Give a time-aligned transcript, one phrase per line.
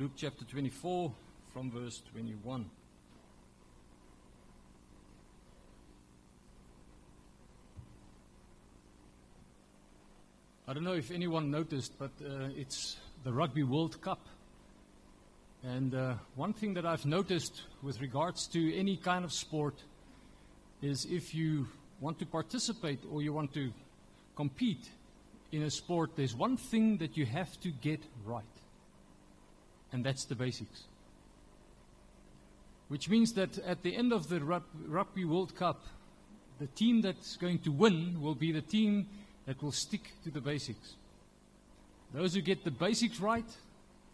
[0.00, 1.12] Luke chapter 24
[1.52, 2.64] from verse 21.
[10.66, 14.26] I don't know if anyone noticed, but uh, it's the Rugby World Cup.
[15.62, 19.74] And uh, one thing that I've noticed with regards to any kind of sport
[20.80, 21.68] is if you
[22.00, 23.70] want to participate or you want to
[24.34, 24.88] compete
[25.52, 28.44] in a sport, there's one thing that you have to get right,
[29.92, 30.84] and that's the basics.
[32.88, 35.84] Which means that at the end of the Rugby World Cup,
[36.58, 39.08] the team that's going to win will be the team
[39.46, 40.96] that will stick to the basics.
[42.12, 43.44] Those who get the basics right,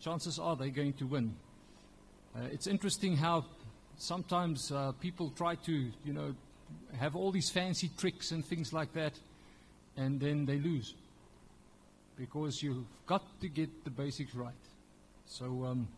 [0.00, 1.34] chances are they're going to win.
[2.34, 3.46] Uh, it's interesting how
[3.96, 5.72] sometimes uh, people try to,
[6.04, 6.34] you know,
[6.98, 9.18] have all these fancy tricks and things like that,
[9.96, 10.94] and then they lose
[12.16, 14.54] because you've got to get the basics right.
[15.26, 15.88] So um,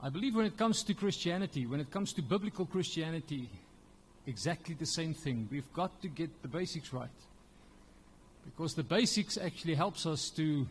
[0.00, 3.50] I believe when it comes to Christianity, when it comes to biblical Christianity,
[4.26, 5.48] exactly the same thing.
[5.50, 7.08] We've got to get the basics right
[8.44, 10.66] because the basics actually helps us to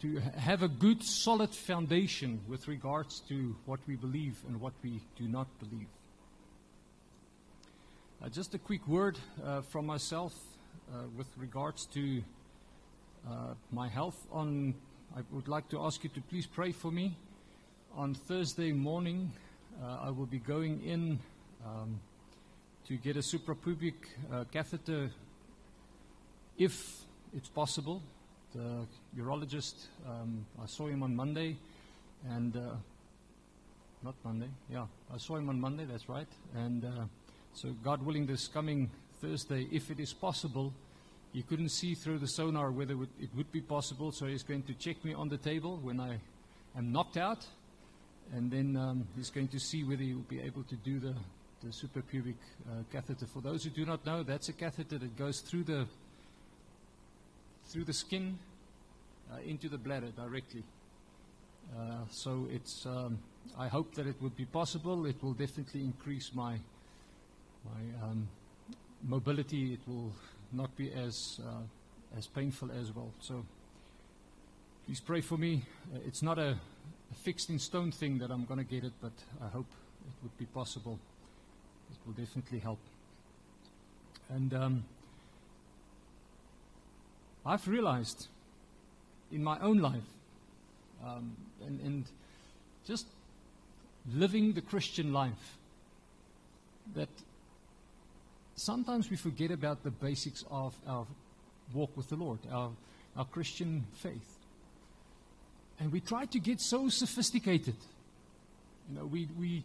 [0.00, 5.00] to have a good, solid foundation with regards to what we believe and what we
[5.16, 5.86] do not believe.
[8.20, 10.34] Uh, just a quick word uh, from myself
[10.92, 12.20] uh, with regards to
[13.30, 14.16] uh, my health.
[14.32, 14.74] On,
[15.14, 17.14] I would like to ask you to please pray for me.
[17.94, 19.30] On Thursday morning,
[19.82, 21.18] uh, I will be going in
[21.66, 22.00] um,
[22.88, 23.94] to get a suprapubic
[24.32, 25.10] uh, catheter
[26.56, 27.04] if
[27.36, 28.02] it's possible
[28.54, 29.74] the urologist.
[30.08, 31.56] Um, I saw him on Monday,
[32.28, 32.74] and uh,
[34.02, 35.84] not Monday, yeah, I saw him on Monday.
[35.84, 36.28] That's right.
[36.54, 37.04] And uh,
[37.52, 40.72] so, God willing, this coming Thursday, if it is possible,
[41.32, 44.12] he couldn't see through the sonar whether it would be possible.
[44.12, 46.18] So he's going to check me on the table when I
[46.76, 47.46] am knocked out,
[48.34, 51.14] and then um, he's going to see whether he will be able to do the
[51.62, 52.34] the suprapubic
[52.68, 53.24] uh, catheter.
[53.26, 55.86] For those who do not know, that's a catheter that goes through the
[57.66, 58.38] through the skin
[59.32, 60.62] uh, into the bladder directly.
[61.78, 63.18] Uh, so it's, um,
[63.58, 65.06] I hope that it would be possible.
[65.06, 66.58] It will definitely increase my,
[67.64, 68.28] my um,
[69.02, 69.74] mobility.
[69.74, 70.12] It will
[70.52, 73.10] not be as, uh, as painful as well.
[73.20, 73.44] So
[74.86, 75.62] please pray for me.
[75.94, 76.50] Uh, it's not a,
[77.10, 79.12] a, fixed in stone thing that I'm going to get it, but
[79.42, 79.66] I hope
[80.06, 80.98] it would be possible.
[81.90, 82.78] It will definitely help.
[84.28, 84.84] And um,
[87.44, 88.28] I've realized
[89.30, 90.02] in my own life
[91.04, 91.36] um,
[91.66, 92.04] and, and
[92.86, 93.06] just
[94.12, 95.58] living the Christian life
[96.94, 97.08] that
[98.56, 101.06] sometimes we forget about the basics of our
[101.72, 102.70] walk with the Lord, our,
[103.16, 104.38] our Christian faith.
[105.80, 107.76] And we try to get so sophisticated.
[108.88, 109.64] You know, we, we,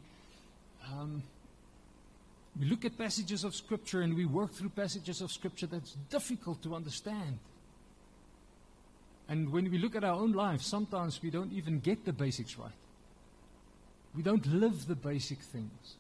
[0.92, 1.22] um,
[2.60, 6.64] we look at passages of Scripture and we work through passages of Scripture that's difficult
[6.64, 7.40] to understand.
[9.30, 12.58] And when we look at our own lives, sometimes we don't even get the basics
[12.58, 12.72] right.
[14.16, 15.96] We don't live the basic things.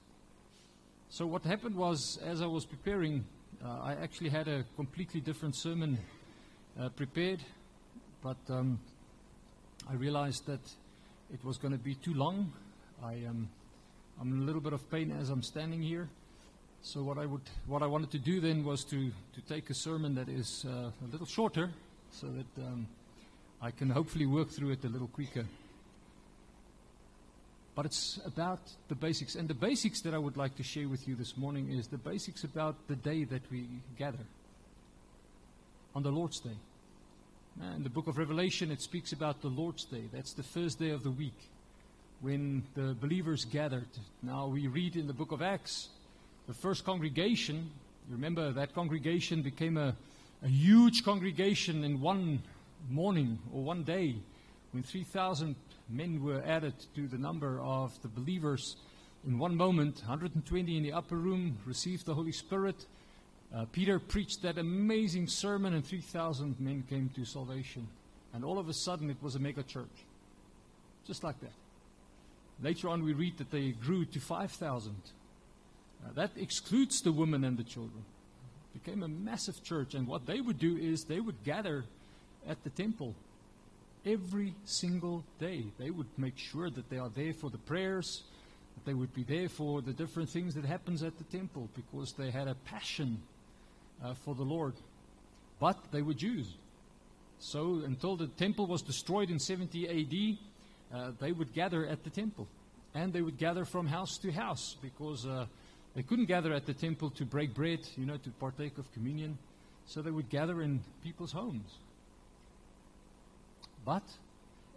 [1.09, 3.23] So, what happened was, as I was preparing,
[3.63, 5.97] uh, I actually had a completely different sermon
[6.77, 7.39] uh, prepared,
[8.21, 8.77] but um,
[9.89, 10.59] I realized that
[11.33, 12.51] it was going to be too long.
[13.01, 13.49] I am um,
[14.19, 16.09] I'm in a little bit of pain as I'm standing here.
[16.81, 19.75] So what I would, what I wanted to do then was to, to take a
[19.75, 21.69] sermon that is uh, a little shorter,
[22.11, 22.87] so that um,
[23.61, 25.45] I can hopefully work through it a little quicker.
[27.77, 29.35] But it's about the basics.
[29.35, 31.99] And the basics that I would like to share with you this morning is the
[31.99, 33.67] basics about the day that we
[33.99, 34.25] gather
[35.93, 36.57] on the Lord's Day.
[37.75, 40.05] In the book of Revelation, it speaks about the Lord's Day.
[40.11, 41.37] That's the first day of the week
[42.21, 43.89] when the believers gathered.
[44.23, 45.89] Now, we read in the book of Acts,
[46.47, 47.69] the first congregation,
[48.09, 49.95] remember that congregation became a,
[50.43, 52.41] a huge congregation in one
[52.89, 54.15] morning or one day
[54.71, 55.55] when 3,000
[55.89, 58.77] men were added to the number of the believers
[59.25, 62.85] in one moment, 120 in the upper room received the Holy Spirit.
[63.53, 67.87] Uh, Peter preached that amazing sermon, and 3,000 men came to salvation.
[68.33, 70.05] And all of a sudden, it was a mega church.
[71.05, 71.51] Just like that.
[72.61, 74.95] Later on, we read that they grew to 5,000.
[76.05, 78.05] Uh, that excludes the women and the children.
[78.75, 81.85] It became a massive church, and what they would do is they would gather
[82.47, 83.15] at the temple
[84.05, 85.65] every single day.
[85.77, 88.23] They would make sure that they are there for the prayers,
[88.75, 92.13] that they would be there for the different things that happens at the temple because
[92.13, 93.21] they had a passion
[94.03, 94.73] uh, for the Lord.
[95.59, 96.53] But they were Jews.
[97.39, 102.09] So until the temple was destroyed in 70 AD, uh, they would gather at the
[102.09, 102.47] temple.
[102.93, 105.45] And they would gather from house to house because uh,
[105.95, 109.37] they couldn't gather at the temple to break bread, you know, to partake of communion.
[109.85, 111.77] So they would gather in people's homes.
[113.87, 114.03] But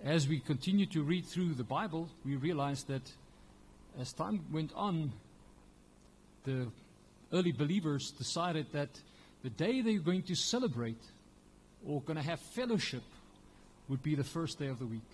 [0.05, 3.03] as we continue to read through the Bible, we realize that
[4.01, 5.11] as time went on,
[6.45, 6.69] the
[7.33, 8.89] early believers decided that
[9.43, 11.03] the day they were going to celebrate
[11.85, 13.03] or going to have fellowship
[13.89, 15.11] would be the first day of the week,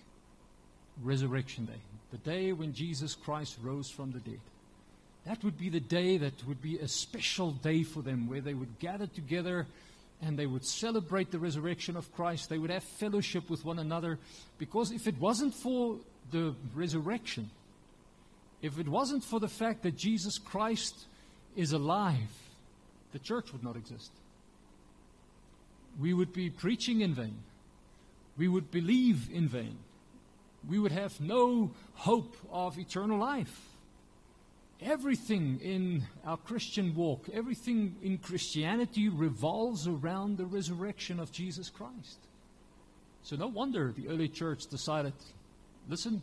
[1.01, 4.41] Resurrection Day, the day when Jesus Christ rose from the dead.
[5.25, 8.53] That would be the day that would be a special day for them where they
[8.53, 9.65] would gather together
[10.21, 12.49] and they would celebrate the resurrection of Christ.
[12.49, 14.17] They would have fellowship with one another.
[14.57, 15.97] Because if it wasn't for
[16.31, 17.49] the resurrection,
[18.61, 21.05] if it wasn't for the fact that Jesus Christ
[21.55, 22.31] is alive,
[23.11, 24.11] the church would not exist.
[25.99, 27.37] We would be preaching in vain.
[28.37, 29.77] We would believe in vain.
[30.67, 33.76] We would have no hope of eternal life.
[34.81, 42.19] Everything in our Christian walk, everything in Christianity revolves around the resurrection of Jesus Christ.
[43.23, 45.13] So, no wonder the early church decided
[45.89, 46.21] listen,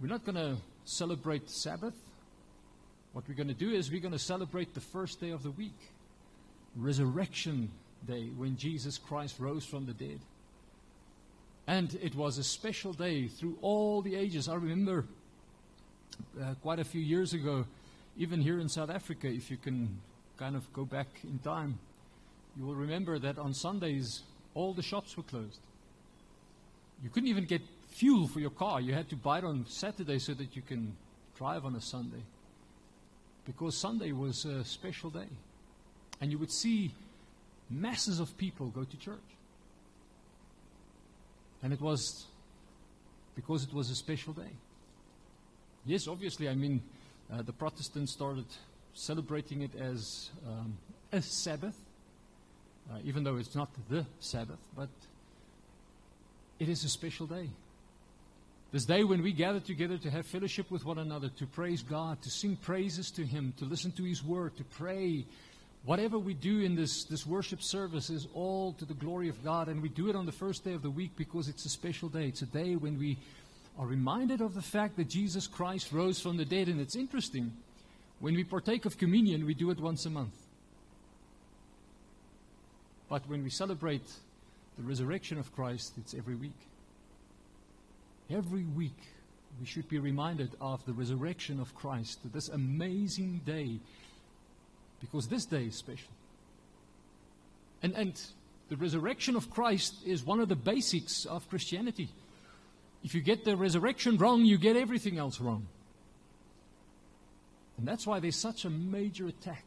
[0.00, 1.94] we're not going to celebrate Sabbath.
[3.12, 5.50] What we're going to do is we're going to celebrate the first day of the
[5.50, 5.78] week,
[6.76, 7.70] Resurrection
[8.06, 10.20] Day, when Jesus Christ rose from the dead.
[11.66, 14.48] And it was a special day through all the ages.
[14.48, 15.06] I remember
[16.40, 17.64] uh, quite a few years ago,
[18.16, 19.98] even here in South Africa, if you can
[20.38, 21.78] kind of go back in time,
[22.56, 24.22] you will remember that on Sundays,
[24.54, 25.60] all the shops were closed.
[27.02, 28.80] You couldn't even get fuel for your car.
[28.80, 30.96] You had to buy it on Saturday so that you can
[31.36, 32.22] drive on a Sunday.
[33.44, 35.28] Because Sunday was a special day.
[36.20, 36.92] And you would see
[37.68, 39.18] masses of people go to church.
[41.62, 42.26] And it was
[43.34, 44.50] because it was a special day.
[45.86, 46.82] Yes, obviously, I mean,
[47.32, 48.46] uh, the Protestants started
[48.92, 50.76] celebrating it as um,
[51.12, 51.76] a Sabbath,
[52.90, 54.88] uh, even though it's not the Sabbath, but
[56.58, 57.48] it is a special day.
[58.72, 62.20] This day when we gather together to have fellowship with one another, to praise God,
[62.22, 65.24] to sing praises to Him, to listen to His Word, to pray.
[65.84, 69.68] Whatever we do in this, this worship service is all to the glory of God,
[69.68, 72.08] and we do it on the first day of the week because it's a special
[72.08, 72.26] day.
[72.26, 73.18] It's a day when we
[73.78, 76.68] are reminded of the fact that Jesus Christ rose from the dead.
[76.68, 77.52] And it's interesting,
[78.20, 80.34] when we partake of communion, we do it once a month.
[83.08, 84.06] But when we celebrate
[84.76, 86.58] the resurrection of Christ, it's every week.
[88.30, 88.98] Every week,
[89.60, 93.78] we should be reminded of the resurrection of Christ, this amazing day,
[95.00, 96.08] because this day is special.
[97.82, 98.20] And, and
[98.68, 102.08] the resurrection of Christ is one of the basics of Christianity.
[103.04, 105.66] If you get the resurrection wrong, you get everything else wrong.
[107.78, 109.64] And that's why there's such a major attack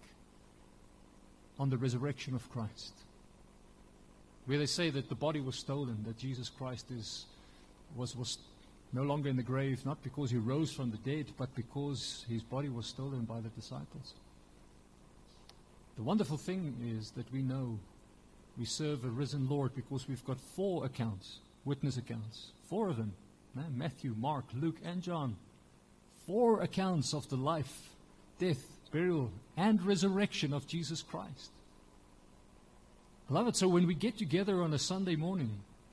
[1.59, 2.93] on the resurrection of Christ.
[4.45, 7.25] Where they say that the body was stolen, that Jesus Christ is,
[7.95, 8.39] was, was
[8.93, 12.41] no longer in the grave, not because he rose from the dead, but because his
[12.41, 14.13] body was stolen by the disciples.
[15.97, 17.77] The wonderful thing is that we know
[18.57, 23.13] we serve a risen Lord because we've got four accounts, witness accounts, four of them
[23.57, 25.35] eh, Matthew, Mark, Luke, and John.
[26.25, 27.89] Four accounts of the life,
[28.37, 31.51] death, burial, and resurrection of Jesus Christ.
[33.27, 35.51] Beloved, so when we get together on a Sunday morning,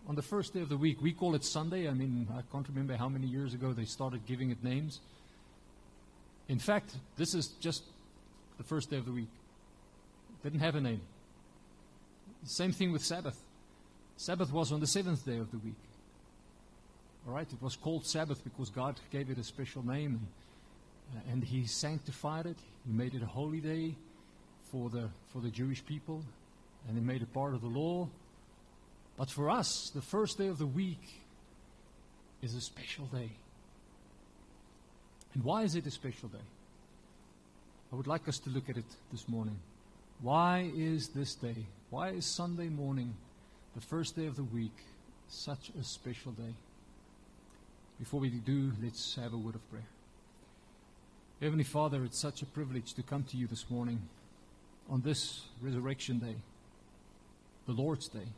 [0.09, 1.89] on the first day of the week, we call it Sunday.
[1.89, 5.01] I mean, I can't remember how many years ago they started giving it names.
[6.49, 7.83] In fact, this is just
[8.57, 9.29] the first day of the week.
[10.31, 11.01] It didn't have a name.
[12.45, 13.39] Same thing with Sabbath.
[14.17, 15.75] Sabbath was on the seventh day of the week.
[17.27, 20.21] All right, it was called Sabbath because God gave it a special name,
[21.13, 22.57] and, uh, and He sanctified it.
[22.87, 23.95] He made it a holy day
[24.71, 26.23] for the for the Jewish people,
[26.89, 28.09] and He made it part of the law.
[29.17, 31.23] But for us, the first day of the week
[32.43, 33.31] is a special day.
[35.35, 36.47] And why is it a special day?
[37.93, 39.59] I would like us to look at it this morning.
[40.21, 43.15] Why is this day, why is Sunday morning,
[43.77, 44.73] the first day of the week,
[45.29, 46.55] such a special day?
[47.99, 49.85] Before we do, let's have a word of prayer.
[51.43, 54.01] Heavenly Father, it's such a privilege to come to you this morning
[54.89, 56.37] on this resurrection day,
[57.67, 58.29] the Lord's day,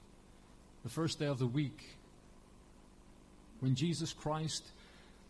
[0.83, 1.85] the first day of the week,
[3.61, 4.65] when Jesus Christ,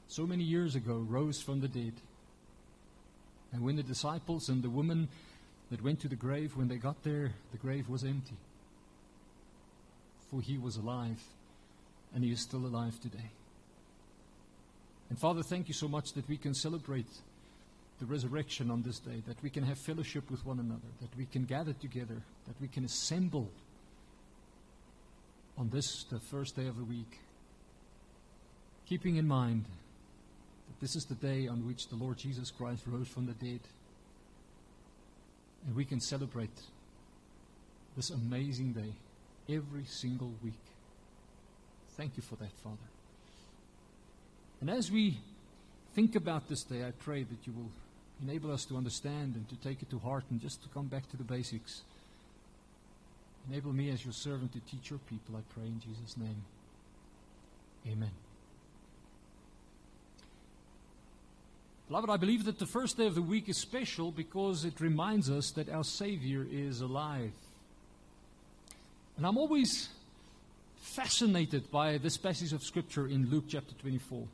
[0.07, 1.93] so many years ago, rose from the dead.
[3.53, 5.09] And when the disciples and the woman
[5.71, 8.37] that went to the grave, when they got there, the grave was empty.
[10.31, 11.23] For he was alive,
[12.15, 13.31] and he is still alive today.
[15.09, 17.09] And Father, thank you so much that we can celebrate
[17.99, 21.25] the resurrection on this day, that we can have fellowship with one another, that we
[21.25, 23.49] can gather together, that we can assemble
[25.57, 27.19] on this, the first day of the week,
[28.87, 33.09] keeping in mind that this is the day on which the Lord Jesus Christ rose
[33.09, 33.61] from the dead.
[35.67, 36.57] And we can celebrate
[37.97, 38.93] this amazing day
[39.49, 40.61] every single week.
[41.97, 42.77] Thank you for that, Father.
[44.61, 45.19] And as we
[45.95, 47.71] think about this day, I pray that you will
[48.23, 51.09] enable us to understand and to take it to heart and just to come back
[51.11, 51.83] to the basics.
[53.49, 56.45] Enable me as your servant to teach your people, I pray in Jesus' name.
[57.87, 58.11] Amen.
[61.89, 65.31] Beloved, I believe that the first day of the week is special because it reminds
[65.31, 67.33] us that our Savior is alive.
[69.19, 69.89] And I'm always
[70.77, 74.29] fascinated by this passage of Scripture in Luke chapter 24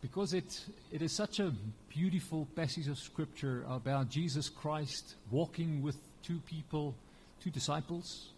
[0.00, 1.52] because it, it is such a
[1.90, 6.94] beautiful passage of Scripture about Jesus Christ walking with two people,
[7.42, 8.30] two disciples,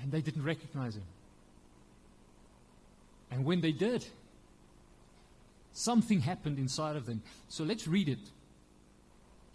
[0.00, 1.04] and they didn't recognize him.
[3.30, 4.06] And when they did,
[5.74, 7.20] something happened inside of them.
[7.50, 8.30] So let's read it.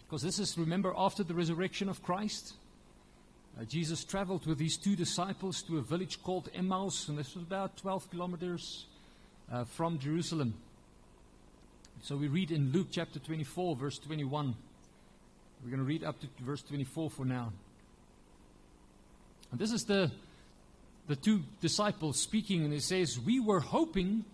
[0.06, 2.54] Because this is, remember, after the resurrection of Christ.
[3.58, 7.42] Uh, Jesus traveled with these two disciples to a village called Emmaus, and this was
[7.42, 8.86] about 12 kilometers
[9.50, 10.54] uh, from Jerusalem.
[12.02, 14.54] So we read in Luke chapter 24, verse 21.
[15.64, 17.52] We're going to read up to verse 24 for now.
[19.50, 20.12] And this is the,
[21.08, 24.24] the two disciples speaking, and it says, We were hoping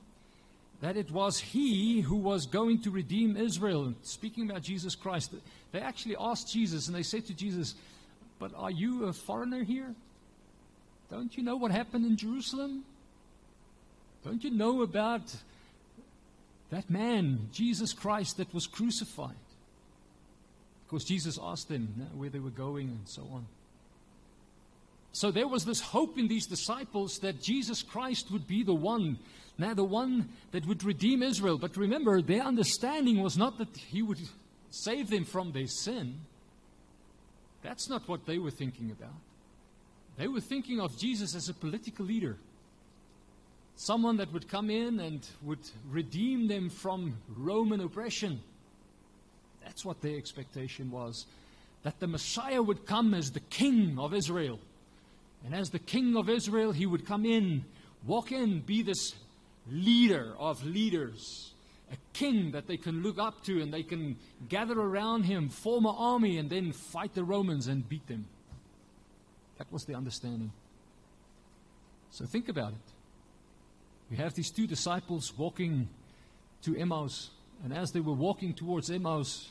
[0.83, 3.95] that it was he who was going to redeem Israel.
[4.03, 5.35] Speaking about Jesus Christ,
[5.73, 7.75] they actually asked Jesus, and they said to Jesus,
[8.39, 9.95] But are you a foreigner here?
[11.11, 12.85] Don't you know what happened in Jerusalem?
[14.25, 15.35] Don't you know about
[16.71, 19.37] that man, Jesus Christ, that was crucified?
[20.87, 23.47] Because Jesus asked them uh, where they were going and so on.
[25.13, 29.19] So there was this hope in these disciples that Jesus Christ would be the one,
[29.59, 31.59] now the one that would redeem Israel.
[31.59, 34.19] But remember, their understanding was not that he would
[34.71, 36.21] save them from their sin.
[37.65, 39.17] That's not what they were thinking about.
[40.17, 42.37] They were thinking of Jesus as a political leader
[43.77, 45.59] someone that would come in and would
[45.91, 48.41] redeem them from Roman oppression.
[49.65, 51.27] That's what their expectation was.
[51.83, 54.59] That the Messiah would come as the king of Israel.
[55.45, 57.65] And as the king of Israel, he would come in,
[58.07, 59.15] walk in, be this
[59.71, 61.53] leader of leaders,
[62.15, 64.17] king that they can look up to and they can
[64.49, 68.25] gather around him, form an army, and then fight the Romans and beat them.
[69.59, 70.53] That was the understanding.
[72.11, 72.93] So think about it.
[74.11, 75.89] We have these two disciples walking
[76.63, 77.31] to Emmaus,
[77.63, 79.51] and as they were walking towards Emmaus,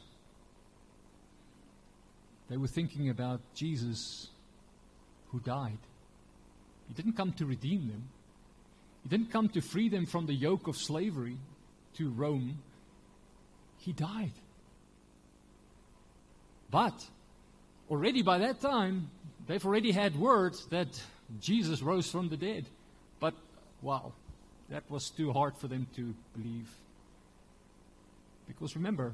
[2.49, 4.29] they were thinking about Jesus
[5.31, 5.79] who died.
[6.87, 8.09] He didn't come to redeem them,
[9.03, 11.37] He didn't come to free them from the yoke of slavery
[11.97, 12.59] to Rome.
[13.77, 14.31] He died.
[16.71, 17.05] But
[17.89, 19.09] already by that time,
[19.47, 20.87] they've already had words that
[21.39, 22.65] Jesus rose from the dead.
[23.19, 23.33] But
[23.81, 24.13] wow,
[24.69, 26.69] that was too hard for them to believe.
[28.47, 29.13] Because remember,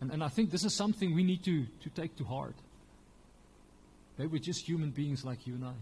[0.00, 2.54] and, and I think this is something we need to, to take to heart.
[4.18, 5.74] They were just human beings like you and I.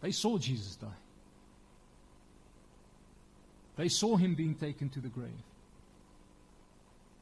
[0.00, 0.86] They saw Jesus die.
[3.78, 5.30] They saw him being taken to the grave.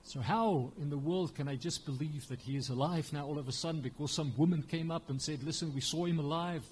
[0.04, 3.38] So, how in the world can I just believe that he is alive now all
[3.38, 6.64] of a sudden because some woman came up and said, Listen, we saw him alive?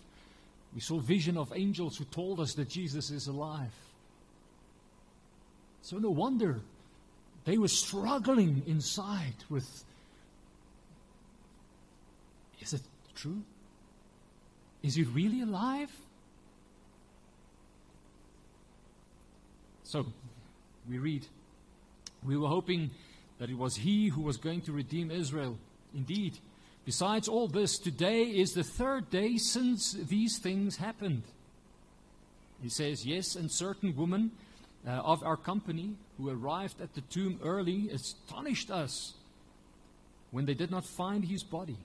[0.75, 3.75] We saw vision of angels who told us that Jesus is alive.
[5.83, 6.61] So no wonder
[7.45, 9.85] they were struggling inside with
[12.61, 12.83] is it
[13.14, 13.43] true?
[14.83, 15.91] Is he really alive?
[19.85, 20.07] So
[20.88, 21.26] we read,
[22.25, 22.91] we were hoping
[23.38, 25.57] that it was he who was going to redeem Israel.
[25.95, 26.38] Indeed,
[26.85, 31.23] Besides all this, today is the third day since these things happened.
[32.62, 34.33] He says, Yes, and certain women
[34.87, 39.14] uh, of our company who arrived at the tomb early astonished us
[40.31, 41.79] when they did not find his body.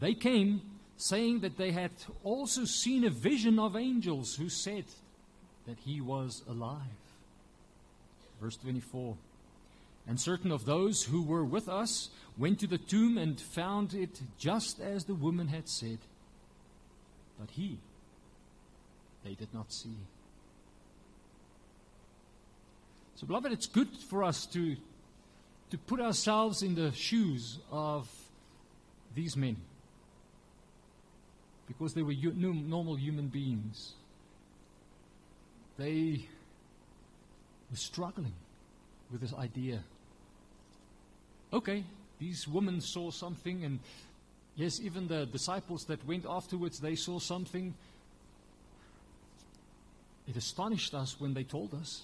[0.00, 0.62] They came
[0.96, 1.92] saying that they had
[2.24, 4.84] also seen a vision of angels who said
[5.66, 6.80] that he was alive.
[8.40, 9.16] Verse 24.
[10.06, 14.20] And certain of those who were with us went to the tomb and found it
[14.38, 15.98] just as the woman had said.
[17.38, 17.78] But he,
[19.24, 19.96] they did not see.
[23.16, 24.76] So, beloved, it's good for us to,
[25.70, 28.08] to put ourselves in the shoes of
[29.14, 29.56] these men
[31.66, 33.92] because they were normal human beings.
[35.80, 36.26] They
[37.70, 38.34] were struggling
[39.10, 39.82] with this idea.
[41.54, 41.84] Okay,
[42.18, 43.78] these women saw something, and
[44.56, 47.72] yes, even the disciples that went afterwards, they saw something.
[50.28, 52.02] It astonished us when they told us.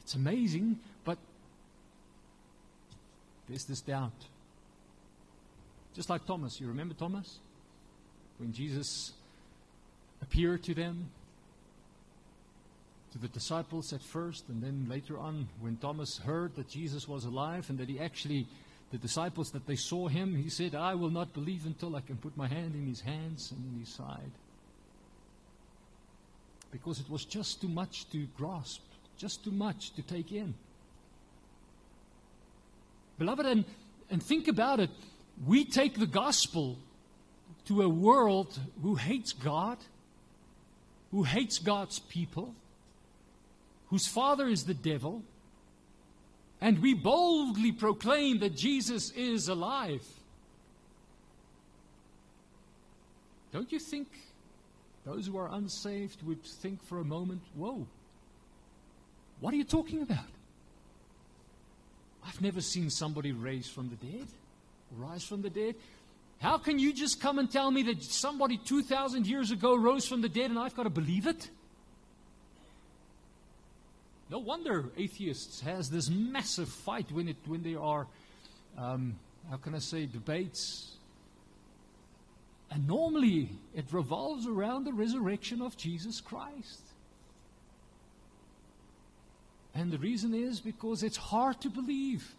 [0.00, 1.18] It's amazing, but
[3.48, 4.26] there's this doubt.
[5.94, 6.60] Just like Thomas.
[6.60, 7.38] You remember Thomas?
[8.38, 9.12] When Jesus
[10.20, 11.10] appeared to them,
[13.12, 17.24] to the disciples at first, and then later on, when Thomas heard that Jesus was
[17.24, 18.46] alive and that he actually,
[18.92, 22.16] the disciples, that they saw him, he said, I will not believe until I can
[22.16, 24.30] put my hand in his hands and in his side.
[26.70, 28.82] Because it was just too much to grasp,
[29.18, 30.54] just too much to take in.
[33.18, 33.64] Beloved, and,
[34.08, 34.90] and think about it.
[35.44, 36.78] We take the gospel
[37.66, 39.78] to a world who hates God,
[41.10, 42.54] who hates God's people
[43.90, 45.22] whose father is the devil,
[46.60, 50.04] and we boldly proclaim that Jesus is alive.
[53.52, 54.08] Don't you think
[55.04, 57.86] those who are unsaved would think for a moment, whoa,
[59.40, 60.26] what are you talking about?
[62.24, 64.26] I've never seen somebody raised from the dead,
[64.96, 65.74] rise from the dead.
[66.38, 70.20] How can you just come and tell me that somebody 2,000 years ago rose from
[70.20, 71.50] the dead and I've got to believe it?
[74.30, 78.06] No wonder atheists has this massive fight when it when there are,
[78.78, 79.16] um,
[79.50, 80.96] how can I say, debates.
[82.70, 86.82] And normally it revolves around the resurrection of Jesus Christ.
[89.74, 92.32] And the reason is because it's hard to believe.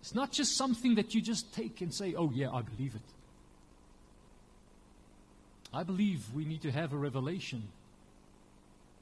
[0.00, 3.02] It's not just something that you just take and say, oh, yeah, I believe it.
[5.72, 7.68] I believe we need to have a revelation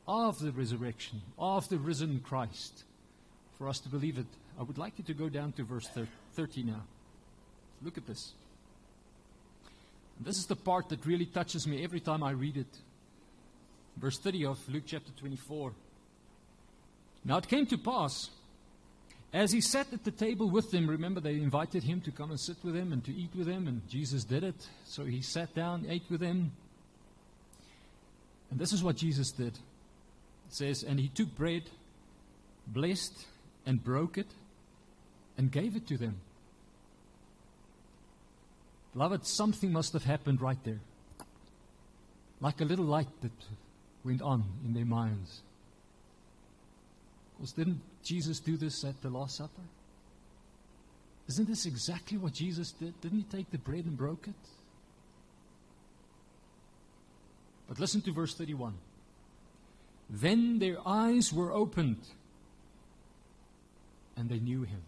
[0.07, 2.85] of the resurrection, of the risen Christ,
[3.59, 4.27] for us to believe it.
[4.59, 5.89] I would like you to go down to verse
[6.35, 6.83] 30 now.
[7.83, 8.33] Look at this.
[10.21, 12.79] This is the part that really touches me every time I read it.
[13.97, 15.73] Verse 30 of Luke chapter 24.
[17.25, 18.31] Now it came to pass,
[19.33, 22.41] as he sat at the table with them, remember they invited him to come and
[22.41, 24.69] sit with them and to eat with them, and Jesus did it.
[24.85, 26.53] So he sat down, ate with them.
[28.51, 29.57] And this is what Jesus did.
[30.51, 31.63] It says, And he took bread,
[32.67, 33.25] blessed,
[33.65, 34.27] and broke it,
[35.39, 36.21] and gave it to them.
[38.93, 40.81] Beloved, something must have happened right there.
[42.41, 43.31] Like a little light that
[44.05, 45.43] went on in their minds.
[47.37, 49.63] Because didn't Jesus do this at the Last Supper?
[51.29, 53.01] Isn't this exactly what Jesus did?
[53.01, 54.35] Didn't he take the bread and broke it?
[57.69, 58.75] But listen to verse 31.
[60.11, 61.99] Then their eyes were opened
[64.17, 64.83] and they knew him.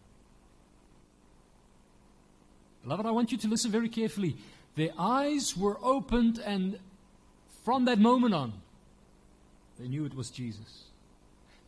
[2.83, 4.37] Beloved, I want you to listen very carefully.
[4.75, 6.79] Their eyes were opened, and
[7.65, 8.53] from that moment on,
[9.79, 10.85] they knew it was Jesus.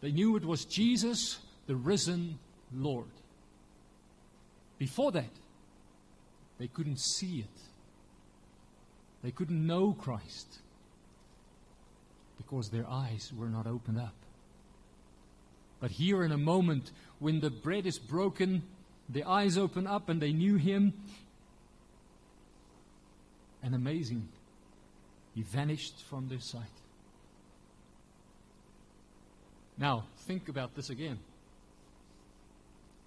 [0.01, 2.39] They knew it was Jesus, the risen
[2.75, 3.07] Lord.
[4.77, 5.31] Before that,
[6.59, 7.61] they couldn't see it,
[9.23, 10.59] they couldn't know Christ
[12.37, 14.15] because their eyes were not opened up.
[15.81, 18.63] But here, in a moment when the bread is broken,
[19.09, 20.95] the eyes open up and they knew him.
[23.63, 24.29] And amazing,
[25.35, 26.63] he vanished from their sight.
[29.77, 31.19] Now, think about this again.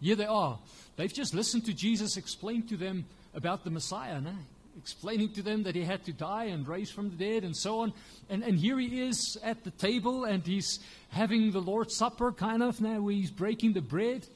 [0.02, 0.60] Here they are.
[0.96, 4.20] They've just listened to Jesus explain to them about the Messiah.
[4.22, 4.34] No?
[4.78, 7.80] Explaining to them that he had to die and raise from the dead and so
[7.80, 7.94] on.
[8.30, 12.62] And, and here he is at the table and he's having the Lord's Supper, kind
[12.62, 14.28] of, now he's breaking the bread.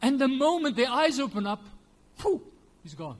[0.00, 1.62] And the moment their eyes open up,
[2.20, 2.42] whew,
[2.82, 3.18] he's gone.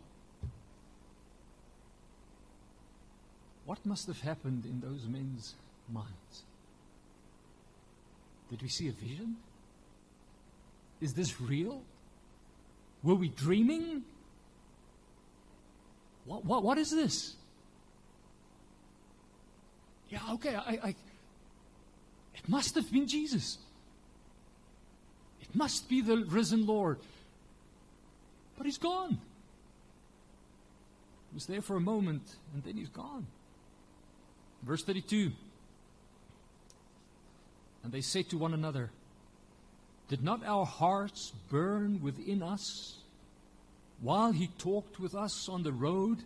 [3.64, 5.54] What must have happened in those men's
[5.92, 6.42] minds?
[8.50, 9.36] Did we see a vision?
[11.00, 11.82] Is this real?
[13.02, 14.04] Were we dreaming?
[16.24, 17.34] What, what, what is this?
[20.08, 20.88] Yeah, okay, I, I,
[22.34, 23.58] it must have been Jesus.
[25.40, 26.98] It must be the risen Lord.
[28.56, 29.18] But he's gone.
[31.30, 33.26] He was there for a moment, and then he's gone.
[34.62, 35.32] Verse 32.
[37.82, 38.90] And they say to one another,
[40.08, 42.98] Did not our hearts burn within us
[44.02, 46.18] while he talked with us on the road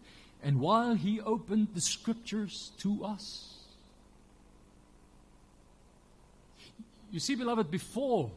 [0.43, 3.53] and while he opened the scriptures to us?
[7.13, 8.31] You see, beloved, before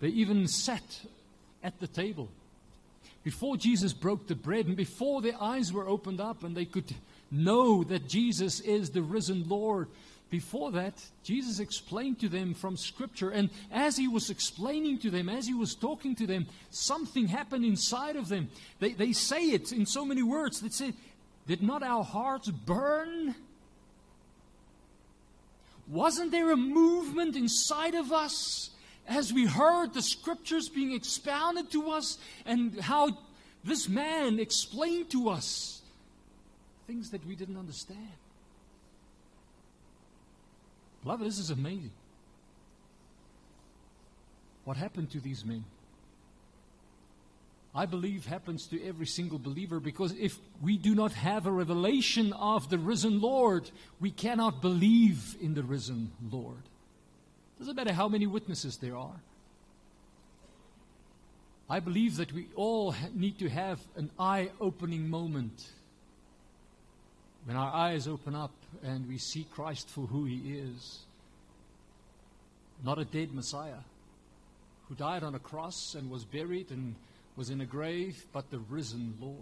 [0.00, 1.00] they even sat
[1.62, 2.28] at the table,
[3.24, 6.94] before Jesus broke the bread, and before their eyes were opened up and they could
[7.30, 9.88] know that Jesus is the risen Lord,
[10.30, 13.30] before that, Jesus explained to them from Scripture.
[13.30, 17.64] And as he was explaining to them, as he was talking to them, something happened
[17.64, 18.50] inside of them.
[18.78, 20.60] They, they say it in so many words.
[20.60, 20.92] They say,
[21.46, 23.34] Did not our hearts burn?
[25.88, 28.68] Wasn't there a movement inside of us
[29.06, 33.16] as we heard the Scriptures being expounded to us and how
[33.64, 35.80] this man explained to us
[36.86, 38.10] things that we didn't understand?
[41.08, 41.92] Beloved, this is amazing.
[44.64, 45.64] What happened to these men?
[47.74, 52.34] I believe happens to every single believer because if we do not have a revelation
[52.34, 56.60] of the risen Lord, we cannot believe in the risen Lord.
[57.58, 59.22] Doesn't matter how many witnesses there are.
[61.70, 65.70] I believe that we all need to have an eye opening moment
[67.46, 68.52] when our eyes open up
[68.82, 71.00] and we see Christ for who he is,
[72.84, 73.82] not a dead Messiah
[74.88, 76.94] who died on a cross and was buried and
[77.36, 79.36] was in a grave, but the risen Lord,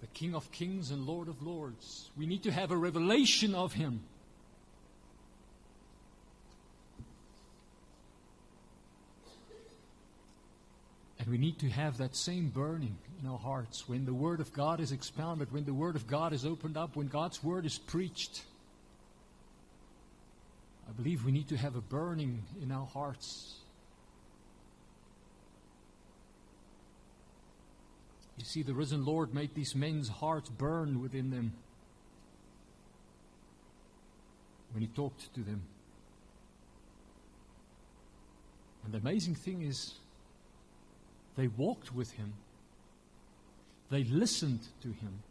[0.00, 2.10] the King of kings and Lord of lords.
[2.16, 4.00] We need to have a revelation of him.
[11.18, 14.52] And we need to have that same burning in our hearts when the Word of
[14.52, 17.78] God is expounded, when the Word of God is opened up, when God's Word is
[17.78, 18.42] preached.
[20.88, 23.56] I believe we need to have a burning in our hearts.
[28.38, 31.52] You see, the risen Lord made these men's hearts burn within them
[34.72, 35.62] when He talked to them.
[38.84, 39.94] And the amazing thing is,
[41.36, 42.32] they walked with him.
[43.90, 45.22] They listened to him.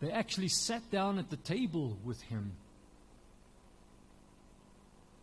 [0.00, 2.52] They actually sat down at the table with him.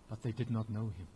[0.10, 1.08] But they did not know him.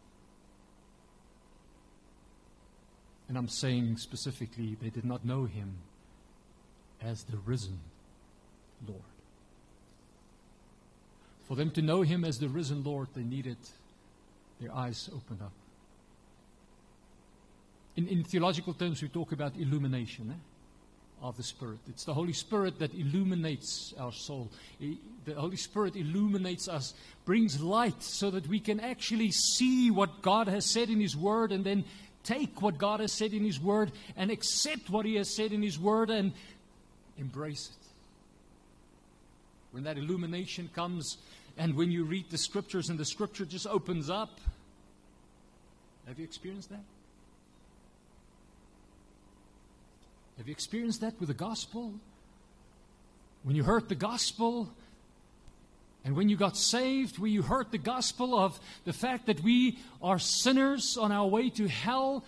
[3.27, 5.75] And I'm saying specifically, they did not know him
[7.01, 7.79] as the risen
[8.87, 9.01] Lord.
[11.47, 13.57] For them to know him as the risen Lord, they needed
[14.59, 15.51] their eyes opened up.
[17.95, 20.48] In, in theological terms, we talk about illumination eh,
[21.21, 21.79] of the Spirit.
[21.89, 24.51] It's the Holy Spirit that illuminates our soul.
[24.79, 26.93] The Holy Spirit illuminates us,
[27.25, 31.51] brings light so that we can actually see what God has said in His Word
[31.51, 31.83] and then
[32.23, 35.61] take what God has said in His Word and accept what He has said in
[35.61, 36.33] His Word and
[37.17, 37.87] embrace it.
[39.71, 41.17] When that illumination comes,
[41.57, 44.39] and when you read the scriptures and the scripture just opens up,
[46.07, 46.83] have you experienced that?
[50.39, 51.93] Have you experienced that with the gospel?
[53.43, 54.69] When you heard the gospel,
[56.05, 59.79] and when you got saved, when you heard the gospel of the fact that we
[60.01, 62.23] are sinners on our way to hell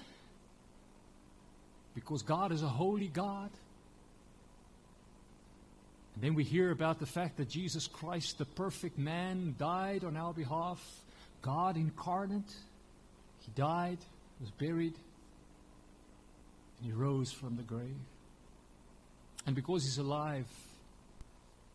[1.96, 3.50] because God is a holy God.
[6.16, 10.18] And then we hear about the fact that Jesus Christ, the perfect man, died on
[10.18, 10.86] our behalf,
[11.42, 12.54] God incarnate.
[13.40, 14.00] He died,
[14.42, 14.96] was buried,
[16.84, 17.96] he rose from the grave.
[19.46, 20.48] And because he's alive,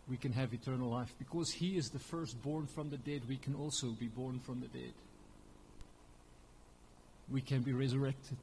[0.09, 1.13] we can have eternal life.
[1.19, 4.69] Because he is the firstborn from the dead, we can also be born from the
[4.69, 4.93] dead.
[7.31, 8.37] We can be resurrected.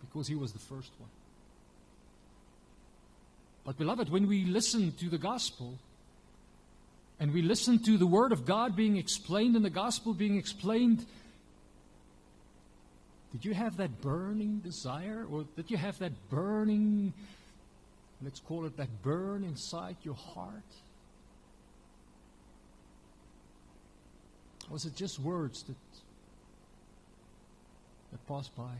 [0.00, 1.10] Because he was the first one.
[3.64, 5.78] But, beloved, when we listen to the gospel,
[7.20, 11.06] and we listen to the word of God being explained and the gospel being explained,
[13.34, 15.26] did you have that burning desire?
[15.28, 17.12] Or did you have that burning,
[18.22, 20.62] let's call it that burn inside your heart?
[24.70, 25.74] Was it just words that,
[28.12, 28.70] that passed by?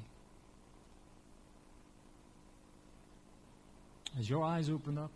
[4.21, 5.11] As your eyes open up,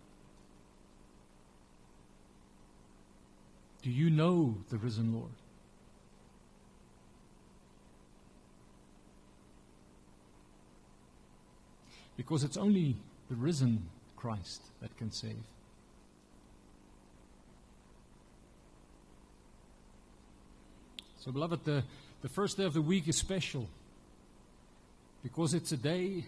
[3.83, 5.31] do you know the risen Lord?
[12.19, 12.97] Because it's only
[13.31, 15.45] the risen Christ that can save.
[21.21, 21.85] So, beloved, the,
[22.21, 23.69] the first day of the week is special
[25.23, 26.25] because it's a day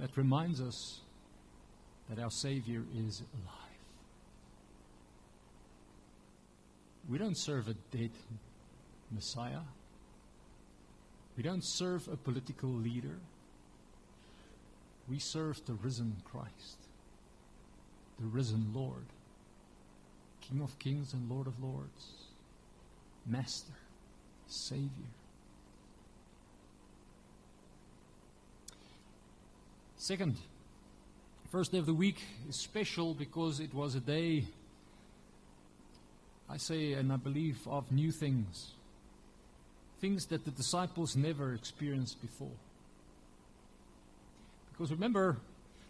[0.00, 1.00] that reminds us
[2.08, 3.62] that our Savior is alive.
[7.08, 8.10] We don't serve a dead
[9.10, 9.60] Messiah.
[11.36, 13.18] We don't serve a political leader.
[15.12, 16.78] We serve the risen Christ,
[18.18, 19.04] the risen Lord,
[20.40, 22.14] King of kings and Lord of lords,
[23.26, 23.74] Master,
[24.46, 25.12] Savior.
[29.98, 30.38] Second,
[31.50, 34.46] first day of the week is special because it was a day,
[36.48, 38.70] I say and I believe, of new things.
[40.00, 42.56] Things that the disciples never experienced before.
[44.72, 45.36] Because remember,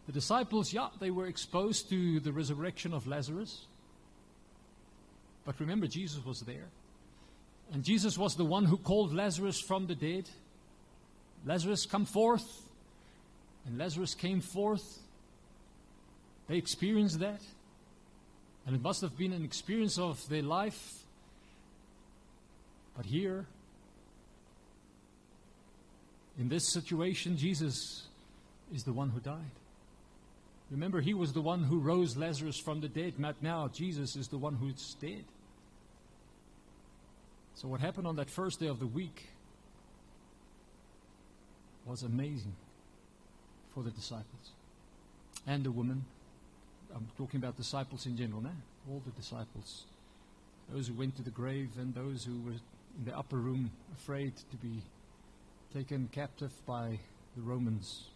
[0.06, 3.66] the disciples, yeah, they were exposed to the resurrection of Lazarus.
[5.44, 6.68] But remember, Jesus was there.
[7.72, 10.28] And Jesus was the one who called Lazarus from the dead.
[11.44, 12.44] Lazarus, come forth.
[13.66, 14.98] And Lazarus came forth.
[16.48, 17.40] They experienced that.
[18.66, 21.02] And it must have been an experience of their life.
[22.96, 23.46] But here,
[26.38, 28.06] in this situation, Jesus
[28.72, 29.52] is the one who died.
[30.70, 33.18] Remember, he was the one who rose Lazarus from the dead.
[33.18, 35.24] Not now, Jesus is the one who's dead.
[37.54, 39.28] So, what happened on that first day of the week
[41.84, 42.54] was amazing
[43.74, 44.52] for the disciples
[45.46, 46.04] and the woman.
[46.94, 48.56] I'm talking about disciples in general now.
[48.90, 49.84] All the disciples.
[50.70, 54.32] Those who went to the grave and those who were in the upper room afraid
[54.36, 54.82] to be
[55.74, 56.98] taken captive by
[57.36, 58.11] the Romans.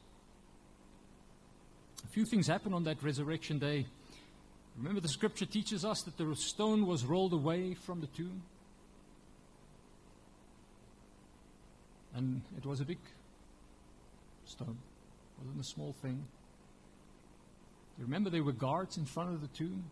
[2.06, 3.84] A few things happened on that resurrection day.
[4.78, 8.42] Remember, the scripture teaches us that the stone was rolled away from the tomb.
[12.14, 12.98] And it was a big
[14.46, 16.24] stone, it wasn't a small thing.
[17.98, 19.84] You remember there were guards in front of the tomb?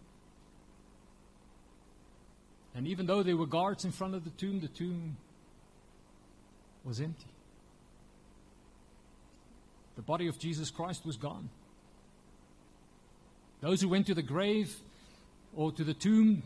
[2.77, 5.17] And even though there were guards in front of the tomb, the tomb
[6.85, 7.27] was empty.
[9.97, 11.49] The body of Jesus Christ was gone.
[13.65, 14.77] Those who went to the grave
[15.57, 16.43] or to the tomb,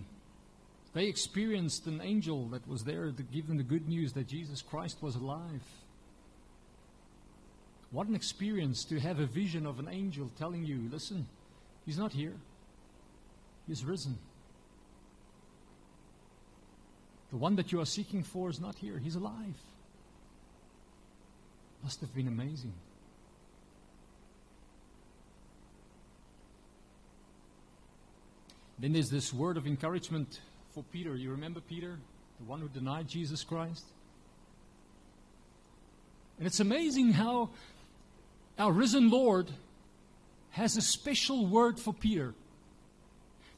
[0.93, 4.63] they experienced an angel that was there to give them the good news that Jesus
[4.63, 5.65] Christ was alive.
[7.91, 11.27] What an experience to have a vision of an angel telling you, listen,
[11.85, 12.35] he's not here,
[13.67, 14.17] he's risen.
[17.33, 19.57] The one that you are seeking for is not here, he's alive.
[21.83, 22.75] Must have been amazing.
[28.79, 30.41] Then there's this word of encouragement
[30.75, 31.15] for Peter.
[31.17, 31.99] You remember Peter,
[32.39, 33.85] the one who denied Jesus Christ?
[36.39, 37.51] And it's amazing how
[38.59, 39.51] our risen Lord
[40.51, 42.35] has a special word for Peter.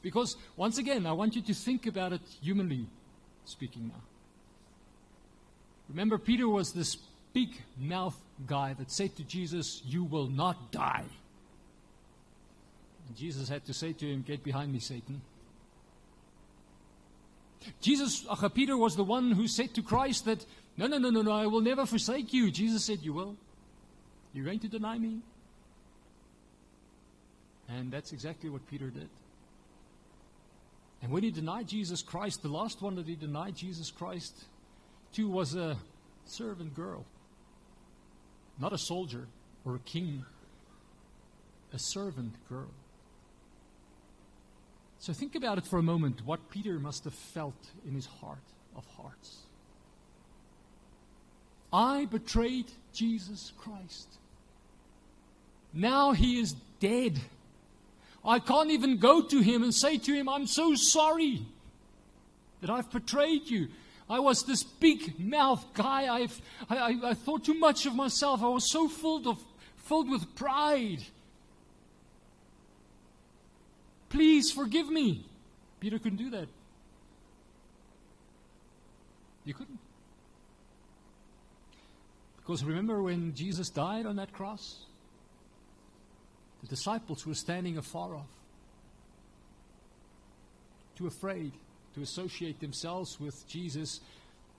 [0.01, 2.87] Because, once again, I want you to think about it humanly
[3.45, 4.01] speaking now.
[5.89, 6.97] Remember, Peter was this
[7.33, 11.05] big mouth guy that said to Jesus, You will not die.
[13.15, 15.21] Jesus had to say to him, Get behind me, Satan.
[17.79, 20.45] Jesus, uh, Peter was the one who said to Christ that,
[20.77, 22.51] No, no, no, no, no, I will never forsake you.
[22.51, 23.35] Jesus said, You will.
[24.33, 25.19] You're going to deny me?
[27.67, 29.09] And that's exactly what Peter did.
[31.01, 34.45] And when he denied Jesus Christ, the last one that he denied Jesus Christ
[35.13, 35.77] to was a
[36.25, 37.05] servant girl.
[38.59, 39.27] Not a soldier
[39.65, 40.25] or a king,
[41.73, 42.69] a servant girl.
[45.01, 48.37] So think about it for a moment what Peter must have felt in his heart
[48.75, 49.39] of hearts.
[51.73, 54.07] I betrayed Jesus Christ.
[55.73, 57.19] Now he is dead.
[58.23, 61.47] I can't even go to him and say to him, I'm so sorry
[62.61, 63.69] that I've betrayed you.
[64.07, 66.13] I was this big mouth guy.
[66.13, 68.43] I've, I, I, I thought too much of myself.
[68.43, 69.39] I was so filled, of,
[69.77, 71.01] filled with pride.
[74.11, 75.25] Please forgive me.
[75.79, 76.47] Peter couldn't do that.
[79.45, 79.79] You couldn't.
[82.37, 84.83] Because remember when Jesus died on that cross?
[86.61, 88.27] The disciples were standing afar off,
[90.97, 91.53] too afraid
[91.95, 94.01] to associate themselves with Jesus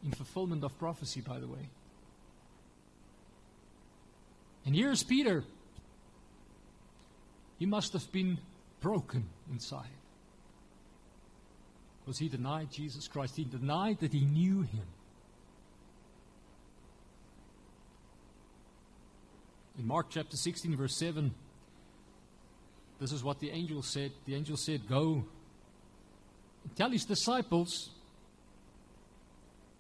[0.02, 1.68] in fulfillment of prophecy, by the way.
[4.64, 5.44] And here's Peter.
[7.58, 8.38] He must have been
[8.82, 9.86] broken inside.
[12.04, 13.36] Because he denied Jesus Christ.
[13.36, 14.86] He denied that he knew him.
[19.78, 21.32] In Mark chapter 16, verse 7,
[23.00, 24.12] this is what the angel said.
[24.26, 25.24] The angel said, Go
[26.76, 27.90] tell his disciples.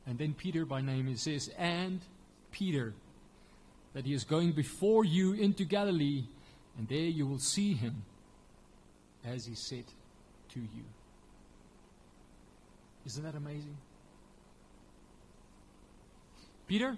[0.06, 2.00] And then Peter by name, it says, And
[2.50, 2.94] Peter,
[3.92, 6.24] that he is going before you into Galilee,
[6.78, 8.02] and there you will see him
[9.24, 9.84] as he said
[10.50, 10.84] to you.
[13.06, 13.76] Isn't that amazing?
[16.66, 16.96] Peter?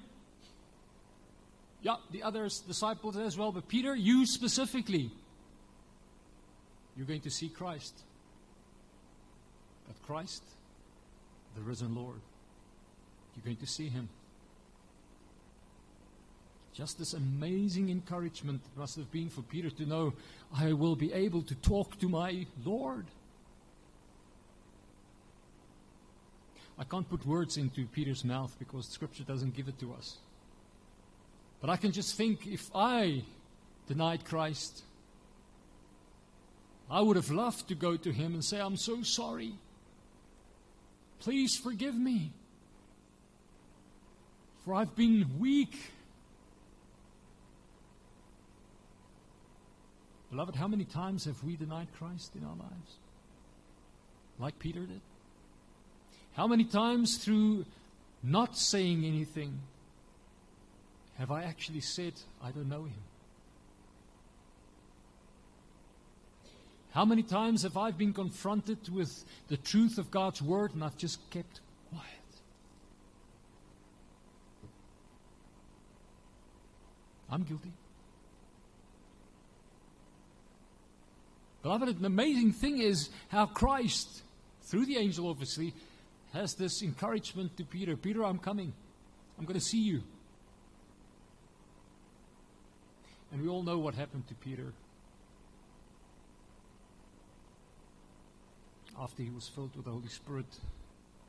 [1.83, 5.11] Yeah, the other disciples as well, but Peter, you specifically,
[6.97, 7.95] you're going to see Christ.
[9.87, 10.43] But Christ,
[11.55, 12.21] the risen Lord,
[13.35, 14.09] you're going to see him.
[16.75, 20.13] Just this amazing encouragement must have been for Peter to know,
[20.57, 23.07] I will be able to talk to my Lord.
[26.79, 30.19] I can't put words into Peter's mouth because Scripture doesn't give it to us.
[31.61, 33.23] But I can just think if I
[33.89, 34.83] denied Christ,
[36.91, 39.55] I would have loved to go to him and say, I'm so sorry.
[41.21, 42.33] Please forgive me.
[44.65, 45.93] For I've been weak.
[50.35, 52.97] Beloved, how many times have we denied Christ in our lives?
[54.37, 55.01] Like Peter did?
[56.33, 57.65] How many times through
[58.21, 59.61] not saying anything
[61.19, 63.03] have I actually said, I don't know him?
[66.91, 70.97] How many times have I been confronted with the truth of God's word and I've
[70.97, 71.61] just kept
[71.93, 72.09] quiet?
[77.31, 77.71] I'm guilty.
[81.65, 84.23] Beloved, the amazing thing is how Christ,
[84.65, 85.73] through the angel obviously,
[86.35, 88.75] has this encouragement to Peter Peter, I'm coming.
[89.39, 90.03] I'm going to see you.
[93.33, 94.75] And we all know what happened to Peter
[99.01, 100.47] after he was filled with the Holy Spirit.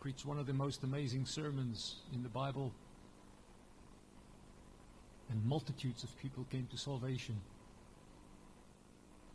[0.02, 2.74] Preached one of the most amazing sermons in the Bible.
[5.32, 7.40] And multitudes of people came to salvation.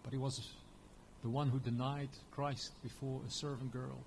[0.03, 0.47] But he was
[1.22, 3.98] the one who denied Christ before a servant girl.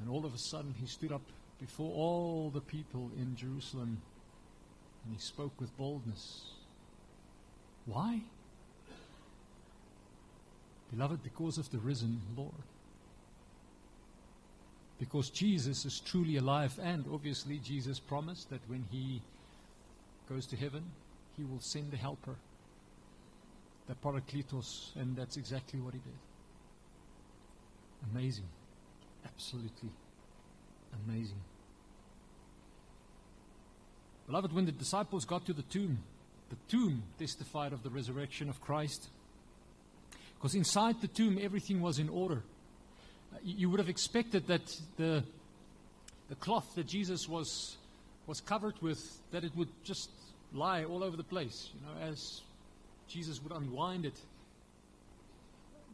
[0.00, 1.22] And all of a sudden, he stood up
[1.60, 4.02] before all the people in Jerusalem
[5.04, 6.42] and he spoke with boldness.
[7.86, 8.20] Why?
[10.90, 12.52] Beloved, because of the risen Lord.
[14.98, 19.20] Because Jesus is truly alive, and obviously, Jesus promised that when he
[20.28, 20.84] goes to heaven,
[21.36, 22.36] he will send the helper
[23.88, 26.18] the Parakletos, and that's exactly what he did.
[28.12, 28.46] Amazing.
[29.24, 29.90] Absolutely
[31.06, 31.40] amazing.
[34.26, 35.98] Beloved, when the disciples got to the tomb,
[36.50, 39.08] the tomb testified of the resurrection of Christ.
[40.36, 42.42] Because inside the tomb, everything was in order.
[43.32, 44.62] Uh, you would have expected that
[44.96, 45.22] the,
[46.28, 47.76] the cloth that Jesus was,
[48.26, 50.10] was covered with, that it would just
[50.52, 52.40] lie all over the place, you know, as
[53.08, 54.18] Jesus would unwind it.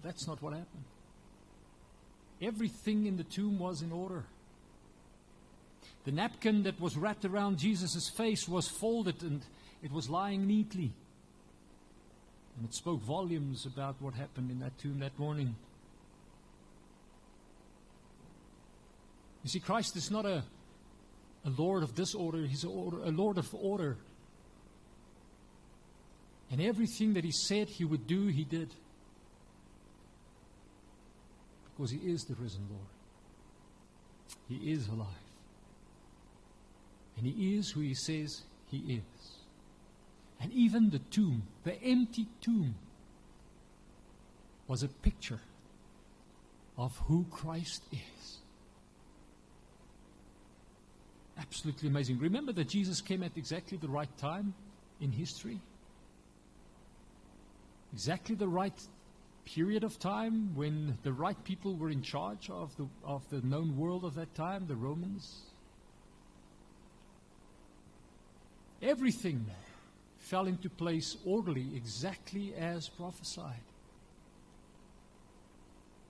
[0.03, 0.85] That's not what happened.
[2.40, 4.25] Everything in the tomb was in order.
[6.05, 9.42] The napkin that was wrapped around Jesus' face was folded and
[9.83, 10.92] it was lying neatly.
[12.57, 15.55] And it spoke volumes about what happened in that tomb that morning.
[19.42, 20.42] You see, Christ is not a,
[21.44, 23.96] a Lord of disorder, He's a, order, a Lord of order.
[26.51, 28.75] And everything that He said He would do, He did.
[31.65, 32.83] Because He is the risen Lord.
[34.48, 35.07] He is alive.
[37.17, 39.37] And He is who He says He is.
[40.40, 42.75] And even the tomb, the empty tomb,
[44.67, 45.40] was a picture
[46.79, 48.38] of who Christ is.
[51.38, 52.19] Absolutely amazing.
[52.19, 54.55] Remember that Jesus came at exactly the right time
[55.01, 55.61] in history?
[57.93, 58.81] Exactly the right
[59.45, 63.77] period of time when the right people were in charge of the, of the known
[63.77, 65.41] world of that time, the Romans.
[68.83, 69.45] Everything
[70.19, 73.65] fell into place orderly, exactly as prophesied.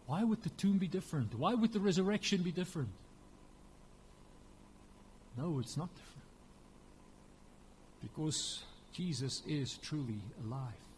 [0.07, 1.35] Why would the tomb be different?
[1.39, 2.91] Why would the resurrection be different?
[5.39, 6.24] No, it's not different.
[8.03, 10.89] Because Jesus is truly alive.